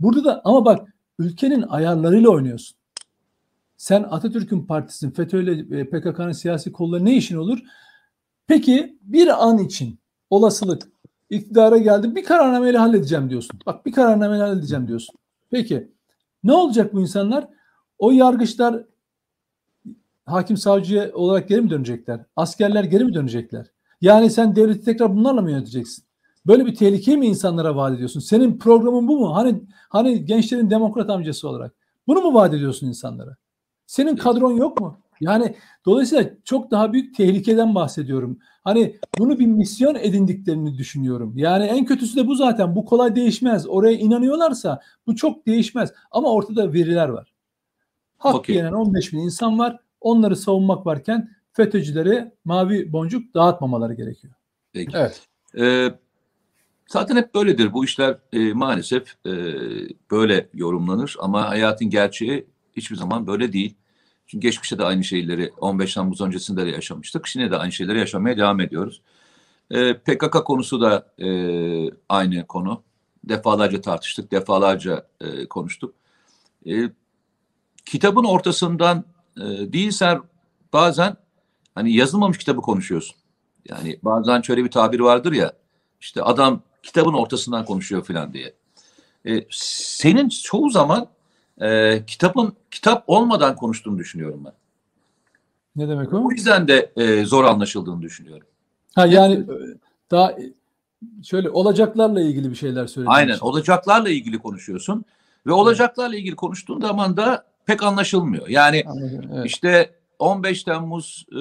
[0.00, 0.88] Burada da ama bak
[1.18, 2.78] ülkenin ayarlarıyla oynuyorsun.
[3.76, 7.58] Sen Atatürk'ün partisin, FETÖ ile e, PKK'nın siyasi kolları ne işin olur?
[8.46, 9.98] Peki bir an için
[10.30, 10.88] olasılık
[11.30, 13.60] iktidara geldi bir kararnameyle halledeceğim diyorsun.
[13.66, 15.14] Bak bir kararnameyle halledeceğim diyorsun.
[15.50, 15.88] Peki
[16.44, 17.48] ne olacak bu insanlar?
[17.98, 18.84] O yargıçlar
[20.28, 22.20] hakim savcıya olarak geri mi dönecekler?
[22.36, 23.66] Askerler geri mi dönecekler?
[24.00, 26.04] Yani sen devleti tekrar bunlarla mı yöneteceksin?
[26.46, 28.20] Böyle bir tehlikeyi mi insanlara vaat ediyorsun?
[28.20, 29.36] Senin programın bu mu?
[29.36, 31.74] Hani hani gençlerin demokrat amcası olarak.
[32.06, 33.36] Bunu mu vaat ediyorsun insanlara?
[33.86, 35.00] Senin kadron yok mu?
[35.20, 35.54] Yani
[35.86, 38.38] dolayısıyla çok daha büyük tehlikeden bahsediyorum.
[38.64, 41.32] Hani bunu bir misyon edindiklerini düşünüyorum.
[41.36, 42.76] Yani en kötüsü de bu zaten.
[42.76, 43.68] Bu kolay değişmez.
[43.68, 45.92] Oraya inanıyorlarsa bu çok değişmez.
[46.10, 47.32] Ama ortada veriler var.
[48.18, 48.56] Hak okay.
[48.56, 49.78] yenen 15 bin insan var.
[50.00, 54.34] Onları savunmak varken FETÖ'cülere mavi boncuk dağıtmamaları gerekiyor.
[54.72, 54.96] Peki.
[54.96, 55.26] Evet.
[55.58, 55.94] Ee,
[56.86, 57.72] zaten hep böyledir.
[57.72, 59.32] Bu işler e, maalesef e,
[60.10, 62.46] böyle yorumlanır ama hayatın gerçeği
[62.76, 63.74] hiçbir zaman böyle değil.
[64.26, 67.26] Çünkü geçmişte de aynı şeyleri 15 Temmuz öncesinde de yaşamıştık.
[67.26, 69.02] Şimdi de aynı şeyleri yaşamaya devam ediyoruz.
[69.70, 71.28] E, PKK konusu da e,
[72.08, 72.82] aynı konu.
[73.24, 75.94] Defalarca tartıştık, defalarca e, konuştuk.
[76.66, 76.90] E,
[77.84, 79.04] kitabın ortasından
[79.40, 80.22] e, değilsen
[80.72, 81.16] bazen
[81.74, 83.16] hani yazılmamış kitabı konuşuyorsun.
[83.68, 85.52] Yani bazen şöyle bir tabir vardır ya
[86.00, 88.54] işte adam kitabın ortasından konuşuyor falan diye.
[89.26, 91.06] E, senin çoğu zaman
[91.60, 94.52] e, kitabın kitap olmadan konuştuğunu düşünüyorum ben.
[95.76, 96.26] Ne demek o?
[96.26, 98.46] O yüzden de e, zor anlaşıldığını düşünüyorum.
[98.94, 99.78] Ha yani e,
[100.10, 100.34] daha
[101.22, 103.18] şöyle olacaklarla ilgili bir şeyler söylüyorsun.
[103.18, 105.04] Aynen olacaklarla ilgili konuşuyorsun
[105.46, 108.48] ve olacaklarla ilgili konuştuğun zaman da pek anlaşılmıyor.
[108.48, 108.84] Yani
[109.32, 109.46] evet.
[109.46, 111.40] işte 15 Temmuz e,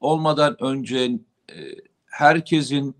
[0.00, 0.98] olmadan önce
[1.50, 1.56] e,
[2.06, 2.96] herkesin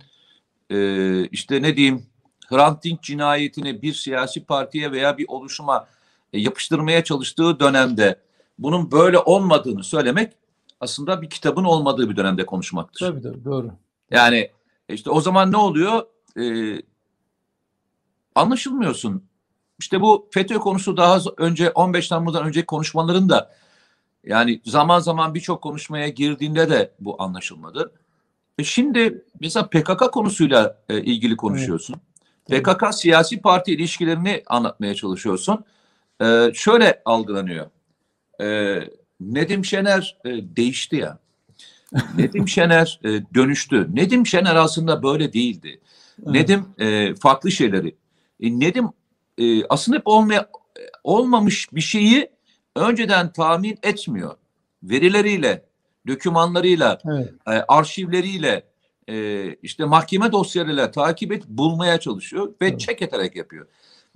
[0.70, 2.07] e, işte ne diyeyim
[2.48, 5.86] Hrant Dink cinayetini bir siyasi partiye veya bir oluşuma
[6.32, 8.20] e, yapıştırmaya çalıştığı dönemde
[8.59, 10.32] bunun böyle olmadığını söylemek
[10.80, 13.07] aslında bir kitabın olmadığı bir dönemde konuşmaktır.
[13.07, 13.70] Tabii tabii doğru.
[14.11, 14.51] Yani
[14.88, 16.03] işte o zaman ne oluyor?
[16.38, 16.82] Ee,
[18.34, 19.29] anlaşılmıyorsun.
[19.80, 23.50] İşte bu FETÖ konusu daha önce 15 Temmuz'dan önceki konuşmaların da
[24.24, 27.92] yani zaman zaman birçok konuşmaya girdiğinde de bu anlaşılmadı.
[28.58, 31.96] E şimdi mesela PKK konusuyla e, ilgili konuşuyorsun.
[32.50, 32.64] Evet.
[32.64, 35.64] PKK siyasi parti ilişkilerini anlatmaya çalışıyorsun.
[36.22, 37.66] E, şöyle algılanıyor.
[38.40, 38.78] E,
[39.20, 41.18] Nedim Şener e, değişti ya.
[42.16, 43.88] Nedim Şener e, dönüştü.
[43.92, 45.80] Nedim Şener aslında böyle değildi.
[46.22, 46.34] Evet.
[46.34, 47.94] Nedim e, farklı şeyleri.
[48.40, 48.88] E, Nedim
[49.38, 50.48] e, aslında hep olmaya,
[51.04, 52.30] olmamış bir şeyi
[52.76, 54.34] önceden tahmin etmiyor.
[54.82, 55.64] Verileriyle,
[56.06, 57.30] dokümanlarıyla, evet.
[57.46, 58.64] e, arşivleriyle,
[59.08, 62.80] e, işte mahkeme dosyalarıyla takip et, bulmaya çalışıyor ve evet.
[62.80, 63.66] check ederek yapıyor.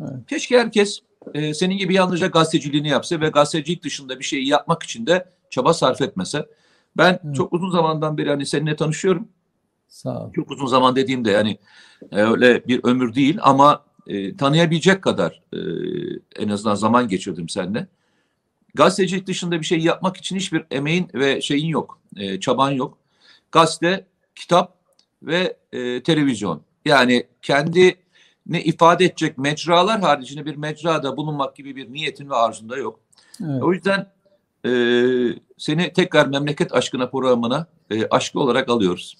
[0.00, 0.12] Evet.
[0.28, 1.00] Keşke herkes
[1.34, 5.74] e, senin gibi yalnızca gazeteciliğini yapsa ve gazetecilik dışında bir şeyi yapmak için de çaba
[5.74, 6.46] sarf etmese.
[6.96, 7.36] Ben evet.
[7.36, 9.28] çok uzun zamandan beri hani seninle tanışıyorum.
[9.88, 10.32] Sağ ol.
[10.32, 11.58] Çok uzun zaman dediğimde yani
[12.12, 15.58] e, öyle bir ömür değil ama e, tanıyabilecek kadar e,
[16.36, 17.86] en azından zaman geçirdim seninle.
[18.74, 22.98] Gazetecilik dışında bir şey yapmak için hiçbir emeğin ve şeyin yok, e, çaban yok.
[23.52, 24.76] Gazete, kitap
[25.22, 26.62] ve e, televizyon.
[26.84, 27.96] Yani kendi
[28.46, 33.00] ne ifade edecek mecralar haricinde bir mecrada bulunmak gibi bir niyetin ve arzunda yok.
[33.44, 33.62] Evet.
[33.62, 34.12] O yüzden
[34.64, 34.70] e,
[35.64, 39.16] seni tekrar memleket aşkına programına e, aşkı olarak alıyoruz.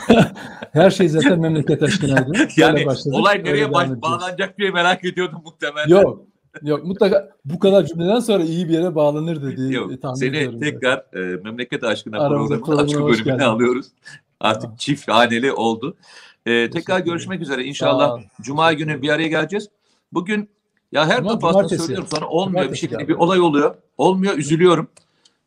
[0.72, 2.32] Her şey zaten memleket aşkınaydı.
[2.56, 5.88] yani olay nereye baş, bağlanacak diye merak ediyordum muhtemelen.
[5.88, 6.22] Yok.
[6.62, 9.74] Yok mutlaka bu kadar cümleden sonra iyi bir yere bağlanır dedi.
[9.74, 10.60] Yok, tahmin seni ediyorum.
[10.60, 13.86] tekrar e, memleket aşkına programına aşkı bölümüne alıyoruz.
[14.40, 14.76] Artık ha.
[14.78, 15.96] çift haneli oldu.
[16.46, 17.64] E, tekrar görüşmek üzere.
[17.64, 19.68] İnşallah Cuma günü bir araya geleceğiz.
[20.12, 20.48] Bugün
[20.92, 23.08] ya her defasında söylüyorum sana olmuyor bir şekilde abi.
[23.08, 23.74] bir olay oluyor.
[23.98, 24.88] Olmuyor üzülüyorum.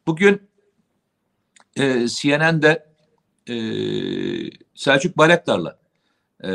[0.09, 0.41] Bugün
[1.77, 2.85] e, CNN'de
[3.49, 3.55] e,
[4.75, 5.77] Selçuk Bayraktar'la
[6.43, 6.51] e,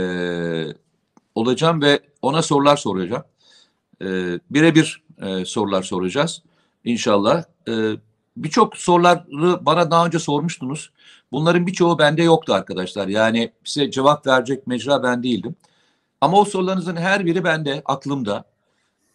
[1.35, 3.25] olacağım ve ona sorular soracağım.
[4.03, 4.07] E,
[4.51, 6.43] Birebir e, sorular soracağız
[6.85, 7.45] inşallah.
[7.69, 7.73] E,
[8.37, 10.93] Birçok soruları bana daha önce sormuştunuz.
[11.33, 13.09] Bunların birçoğu bende yoktu arkadaşlar.
[13.09, 15.57] Yani size cevap verecek mecra ben değildim.
[16.21, 18.45] Ama o sorularınızın her biri bende, aklımda.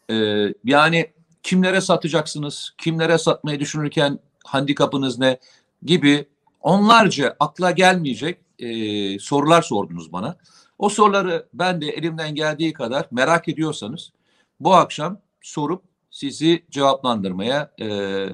[0.10, 1.14] Ee, yani
[1.44, 5.40] kimlere satacaksınız, kimlere satmayı düşünürken handikapınız ne
[5.84, 6.28] gibi
[6.62, 10.38] onlarca akla gelmeyecek e, sorular sordunuz bana.
[10.78, 14.12] O soruları ben de elimden geldiği kadar merak ediyorsanız
[14.60, 17.88] bu akşam sorup sizi cevaplandırmaya e,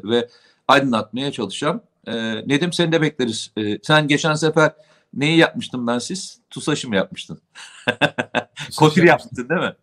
[0.03, 0.29] ve
[0.67, 1.81] aydınlatmaya çalışacağım.
[2.07, 2.13] E,
[2.47, 3.51] Nedim seni de bekleriz.
[3.57, 4.71] E, sen geçen sefer
[5.13, 6.39] neyi yapmıştın ben siz?
[6.49, 7.41] TUSAŞ'ı mı yapmıştın?
[8.77, 9.73] Kotir yapmıştın değil mi?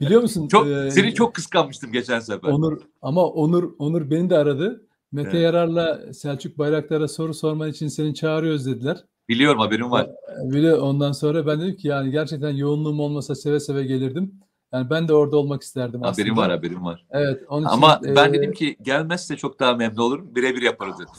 [0.00, 0.48] Biliyor musun?
[0.48, 2.48] çok e, seni çok kıskanmıştım geçen sefer.
[2.48, 4.86] Onur ama Onur Onur beni de aradı.
[5.12, 5.42] Mete evet.
[5.42, 9.04] Yarar'la Selçuk Bayraktar'a soru sorman için seni çağırıyoruz dediler.
[9.28, 10.10] Biliyorum haberim var.
[10.44, 14.34] Bile ondan sonra ben dedim ki yani gerçekten yoğunluğum olmasa seve seve gelirdim.
[14.72, 16.22] Yani ben de orada olmak isterdim aslında.
[16.22, 17.06] Haberim var, haberim var.
[17.10, 17.42] Evet.
[17.48, 18.32] Onun için, Ama ben e...
[18.32, 20.34] dedim ki gelmezse çok daha memnun olurum.
[20.34, 21.12] Birebir yaparız dedim.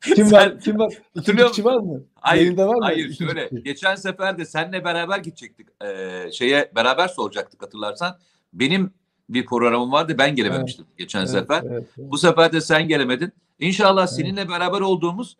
[0.14, 0.60] kim var?
[0.60, 0.94] Kim var?
[1.16, 2.04] Hatırlıyor kişi var mı?
[2.14, 2.84] Hayır, Yayında var mı?
[2.84, 3.48] hayır İkinci şöyle.
[3.48, 3.62] kişi.
[3.62, 5.68] Geçen sefer de seninle beraber gidecektik.
[5.84, 8.18] Ee, şeye beraber soracaktık hatırlarsan.
[8.52, 8.90] Benim
[9.28, 10.14] bir programım vardı.
[10.18, 11.62] Ben gelememiştim geçen Evet, sefer.
[11.66, 12.10] evet, evet.
[12.10, 13.32] Bu sefer de sen gelemedin.
[13.58, 15.36] İnşallah seninle beraber olduğumuz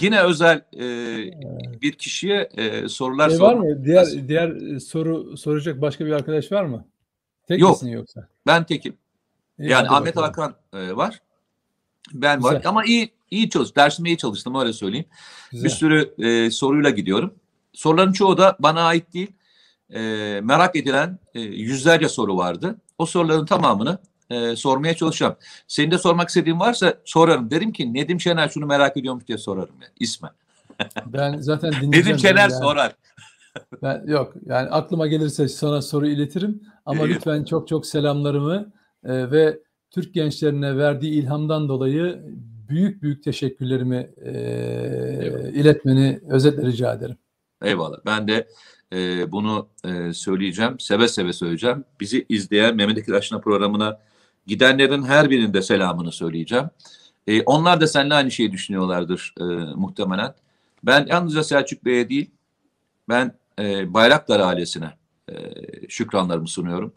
[0.00, 0.86] yine özel e,
[1.82, 3.68] bir kişiye e, sorular Şey var sormak.
[3.78, 3.84] mı?
[3.84, 6.84] Diğer diğer soru soracak başka bir arkadaş var mı?
[7.48, 7.70] Tek Yok.
[7.70, 8.28] misin yoksa?
[8.46, 8.94] Ben tekim.
[9.58, 10.54] İyi, Yani Ahmet bakalım.
[10.72, 11.22] Hakan e, var.
[12.12, 12.52] Ben var.
[12.52, 12.68] Güzel.
[12.68, 13.76] Ama iyi iyi çalış.
[13.76, 15.06] Dersime iyi çalıştım öyle söyleyeyim.
[15.52, 15.64] Güzel.
[15.64, 17.34] Bir sürü e, soruyla gidiyorum.
[17.72, 19.32] Soruların çoğu da bana ait değil.
[19.90, 20.00] E,
[20.42, 22.76] merak edilen e, yüzlerce soru vardı.
[23.02, 23.98] O soruların tamamını
[24.30, 25.36] e, sormaya çalışacağım.
[25.68, 27.50] Senin de sormak istediğin varsa sorarım.
[27.50, 29.88] Derim ki Nedim Şener şunu merak ediyormuş diye sorarım ya.
[30.00, 30.28] İsme.
[31.06, 32.06] Ben zaten dinleyeceğim.
[32.06, 32.52] Nedim Şener yani.
[32.52, 32.96] sorar.
[33.82, 38.72] Ben, yok yani aklıma gelirse sana soru iletirim ama lütfen çok çok selamlarımı
[39.04, 39.58] e, ve
[39.90, 42.22] Türk gençlerine verdiği ilhamdan dolayı
[42.68, 44.32] büyük büyük teşekkürlerimi e,
[45.54, 47.16] iletmeni özetle rica ederim.
[47.62, 47.98] Eyvallah.
[48.06, 48.48] Ben de
[48.92, 50.80] e, bunu e, söyleyeceğim.
[50.80, 51.84] Seve seve söyleyeceğim.
[52.00, 54.00] Bizi izleyen Mehmet Akif Aşına programına
[54.46, 56.64] gidenlerin her birinin de selamını söyleyeceğim.
[57.26, 60.34] E, onlar da seninle aynı şeyi düşünüyorlardır e, muhtemelen.
[60.82, 62.30] Ben yalnızca Selçuk Bey'e değil,
[63.08, 64.90] ben e, Bayraktar ailesine
[65.28, 65.34] e,
[65.88, 66.92] şükranlarımı sunuyorum.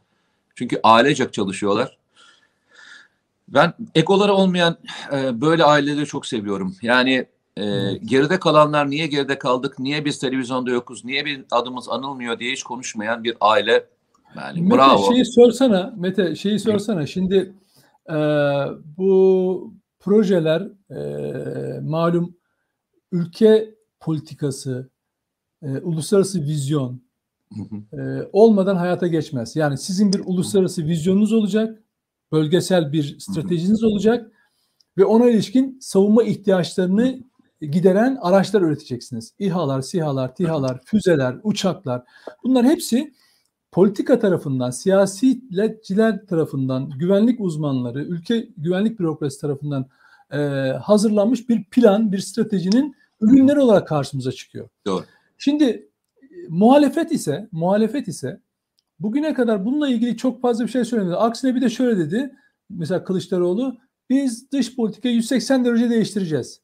[0.56, 1.98] Çünkü ailecek çalışıyorlar.
[3.48, 4.78] Ben egoları olmayan
[5.14, 6.76] e, böyle aileleri çok seviyorum.
[6.82, 7.26] Yani
[7.58, 8.02] e, Evet.
[8.06, 12.64] geride kalanlar niye geride kaldık, niye biz televizyonda yokuz, niye bir adımız anılmıyor diye hiç
[12.64, 13.86] konuşmayan bir aile.
[14.36, 15.14] Yani Mete bravo.
[15.14, 17.06] şeyi sorsana, Mete şeyi sorsana.
[17.06, 17.54] Şimdi
[18.10, 18.16] e,
[18.98, 22.36] bu projeler e, malum
[23.12, 24.90] ülke politikası,
[25.64, 27.02] e, uluslararası vizyon
[27.94, 27.98] e,
[28.34, 29.56] olmadan hayata geçmez.
[29.56, 31.84] Yani sizin bir uluslararası vizyonunuz olacak,
[32.32, 34.32] bölgesel bir stratejiniz olacak
[34.98, 37.20] ve ona ilişkin savunma ihtiyaçlarını
[37.62, 39.34] gideren araçlar üreteceksiniz.
[39.40, 42.04] İHA'lar, SİHA'lar, TİHA'lar, füzeler, uçaklar
[42.44, 43.14] bunlar hepsi
[43.72, 49.86] politika tarafından, siyasiler tarafından, güvenlik uzmanları, ülke güvenlik bürokrasi tarafından
[50.32, 50.38] e,
[50.84, 54.70] hazırlanmış bir plan, bir stratejinin ürünleri olarak karşımıza çıkıyor.
[54.86, 55.04] Doğru.
[55.38, 55.88] Şimdi e,
[56.50, 58.40] muhalefet ise, muhalefet ise
[59.00, 61.16] bugüne kadar bununla ilgili çok fazla bir şey söylemedi.
[61.16, 62.36] Aksine bir de şöyle dedi.
[62.70, 63.78] Mesela Kılıçdaroğlu
[64.10, 66.62] biz dış politikayı 180 derece değiştireceğiz.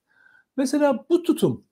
[0.58, 1.64] Mesela bu tutum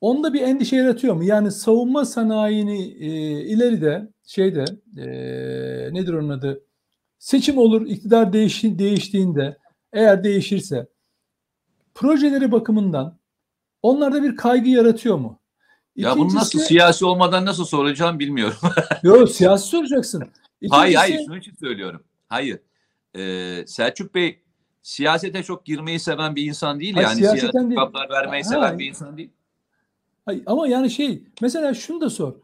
[0.00, 1.24] onda bir endişe yaratıyor mu?
[1.24, 3.06] Yani savunma sanayini e,
[3.44, 4.64] ileride şeyde
[4.96, 5.04] e,
[5.94, 6.64] nedir onun adı?
[7.18, 9.58] Seçim olur, iktidar değişi, değiştiğinde
[9.92, 10.86] eğer değişirse
[11.94, 13.18] projeleri bakımından
[13.82, 15.40] onlarda bir kaygı yaratıyor mu?
[15.96, 18.56] Ya bunu nasıl İkincisi- siyasi olmadan nasıl soracağım bilmiyorum.
[19.02, 20.20] Yok siyasi soracaksın.
[20.70, 22.04] hayır İkincisi- hayır şunun için söylüyorum.
[22.28, 22.58] Hayır.
[23.16, 24.42] Ee, Selçuk Bey
[24.84, 26.94] siyasete çok girmeyi seven bir insan değil.
[26.94, 28.48] Hayır, yani siyaseten cevaplar vermeyi Ha.
[28.48, 29.30] seven bir insan değil.
[30.26, 32.34] Hayır, ama yani şey mesela şunu da sor.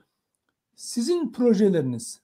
[0.76, 2.20] Sizin projeleriniz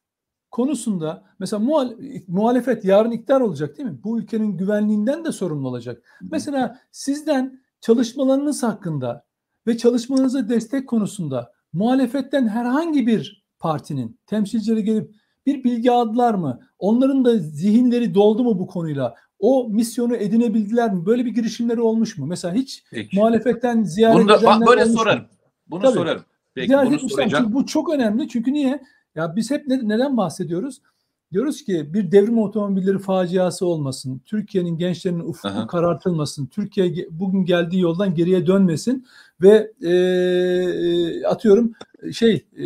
[0.51, 3.99] konusunda mesela muhal- muhalefet yarın iktidar olacak değil mi?
[4.05, 6.03] Bu ülkenin güvenliğinden de sorumlu olacak.
[6.31, 9.25] Mesela sizden çalışmalarınız hakkında
[9.67, 15.14] ve çalışmalarınıza destek konusunda muhalefetten herhangi bir partinin temsilcileri gelip
[15.47, 16.61] bir bilgi aldılar mı?
[16.79, 19.14] Onların da zihinleri doldu mu bu konuyla?
[19.39, 21.07] O misyonu edinebildiler mi?
[21.07, 22.26] Böyle bir girişimleri olmuş mu?
[22.26, 23.16] Mesela hiç Peki.
[23.16, 24.99] muhalefetten ziyaret Bunu da bak böyle olmuş mu?
[25.01, 25.24] sorarım.
[25.66, 25.95] Bunu Tabii.
[25.95, 26.22] sorarım.
[26.55, 27.45] Peki Ziyaret bunu soracağım.
[27.45, 28.28] Çünkü bu çok önemli.
[28.28, 28.82] Çünkü niye?
[29.14, 30.80] Ya biz hep ne- neden bahsediyoruz?
[31.32, 34.20] Diyoruz ki bir devrim otomobilleri faciası olmasın.
[34.24, 35.66] Türkiye'nin gençlerinin ufku Aha.
[35.66, 36.47] karartılmasın.
[36.47, 39.07] Türkiye bugün geldiği yoldan geriye dönmesin
[39.43, 41.72] ve e, e, atıyorum
[42.12, 42.64] şey e,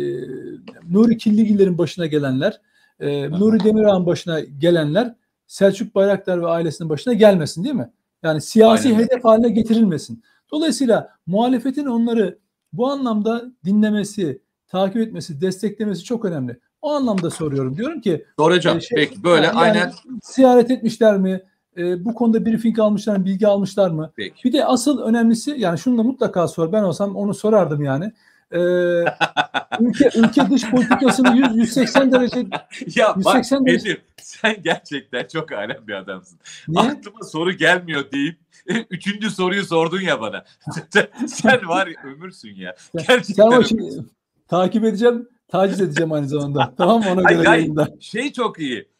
[0.89, 2.61] Nuri Killigillerin başına gelenler,
[2.99, 5.15] e, Nuri Demirağ'ın başına gelenler
[5.51, 7.89] Selçuk Bayraktar ve ailesinin başına gelmesin değil mi?
[8.23, 8.99] Yani siyasi Aynen.
[8.99, 10.23] hedef haline getirilmesin.
[10.51, 12.37] Dolayısıyla muhalefetin onları
[12.73, 16.59] bu anlamda dinlemesi, takip etmesi, desteklemesi çok önemli.
[16.81, 17.77] O anlamda soruyorum.
[17.77, 18.77] Diyorum ki Soracağım.
[18.77, 19.91] e, şey- Peki böyle yani aynen.
[20.23, 21.41] ziyaret etmişler mi?
[21.77, 23.25] E, bu konuda briefing almışlar mı?
[23.25, 24.11] Bilgi almışlar mı?
[24.15, 24.43] Peki.
[24.43, 26.71] Bir de asıl önemlisi yani şunu da mutlaka sor.
[26.71, 28.11] Ben olsam onu sorardım yani.
[28.53, 28.57] E,
[29.79, 32.39] ülke ülke dış politikasını 100 180 derece
[32.95, 36.39] ya bak 180 derece- Nedim sen gerçekten çok alem bir adamsın.
[36.67, 36.83] niye?
[36.91, 38.39] Aklıma soru gelmiyor deyip
[38.89, 40.45] üçüncü soruyu sordun ya bana.
[40.89, 42.75] sen, sen var ya ömürsün ya.
[43.07, 43.77] Gerçekten Sen ömürsün.
[43.77, 44.05] şimdi
[44.47, 46.73] takip edeceğim, taciz edeceğim aynı zamanda.
[46.77, 47.05] tamam mı?
[47.11, 47.61] Ona Hayır, göre hayır.
[47.61, 47.87] yayında.
[47.99, 48.91] Şey çok iyi.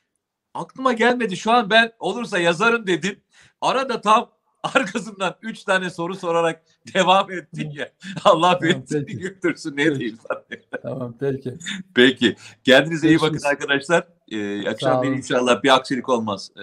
[0.53, 1.37] Aklıma gelmedi.
[1.37, 3.19] Şu an ben olursa yazarım dedin.
[3.61, 4.29] Arada tam
[4.63, 6.61] arkasından üç tane soru sorarak
[6.93, 7.91] devam ettin ya.
[8.23, 10.41] Allah Tamam, beni götürsün ne diyeyim sana.
[10.81, 11.53] Tamam peki.
[11.95, 12.35] Peki.
[12.63, 13.45] Kendinize iyi bakın Görüşürüz.
[13.45, 14.07] arkadaşlar.
[14.31, 16.51] Ee, akşam inşallah bir aksilik olmaz.
[16.55, 16.61] Ee,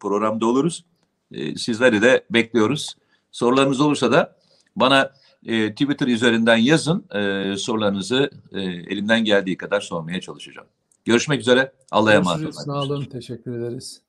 [0.00, 0.84] programda oluruz.
[1.32, 2.96] Ee, sizleri de bekliyoruz.
[3.32, 4.36] Sorularınız olursa da
[4.76, 5.12] bana
[5.46, 7.04] e, Twitter üzerinden yazın.
[7.14, 10.68] E, sorularınızı e, elimden geldiği kadar sormaya çalışacağım.
[11.04, 11.72] Görüşmek üzere.
[11.90, 12.50] Allah'a emanet olun.
[12.50, 13.04] Sağ olun.
[13.04, 14.00] Teşekkür ederiz.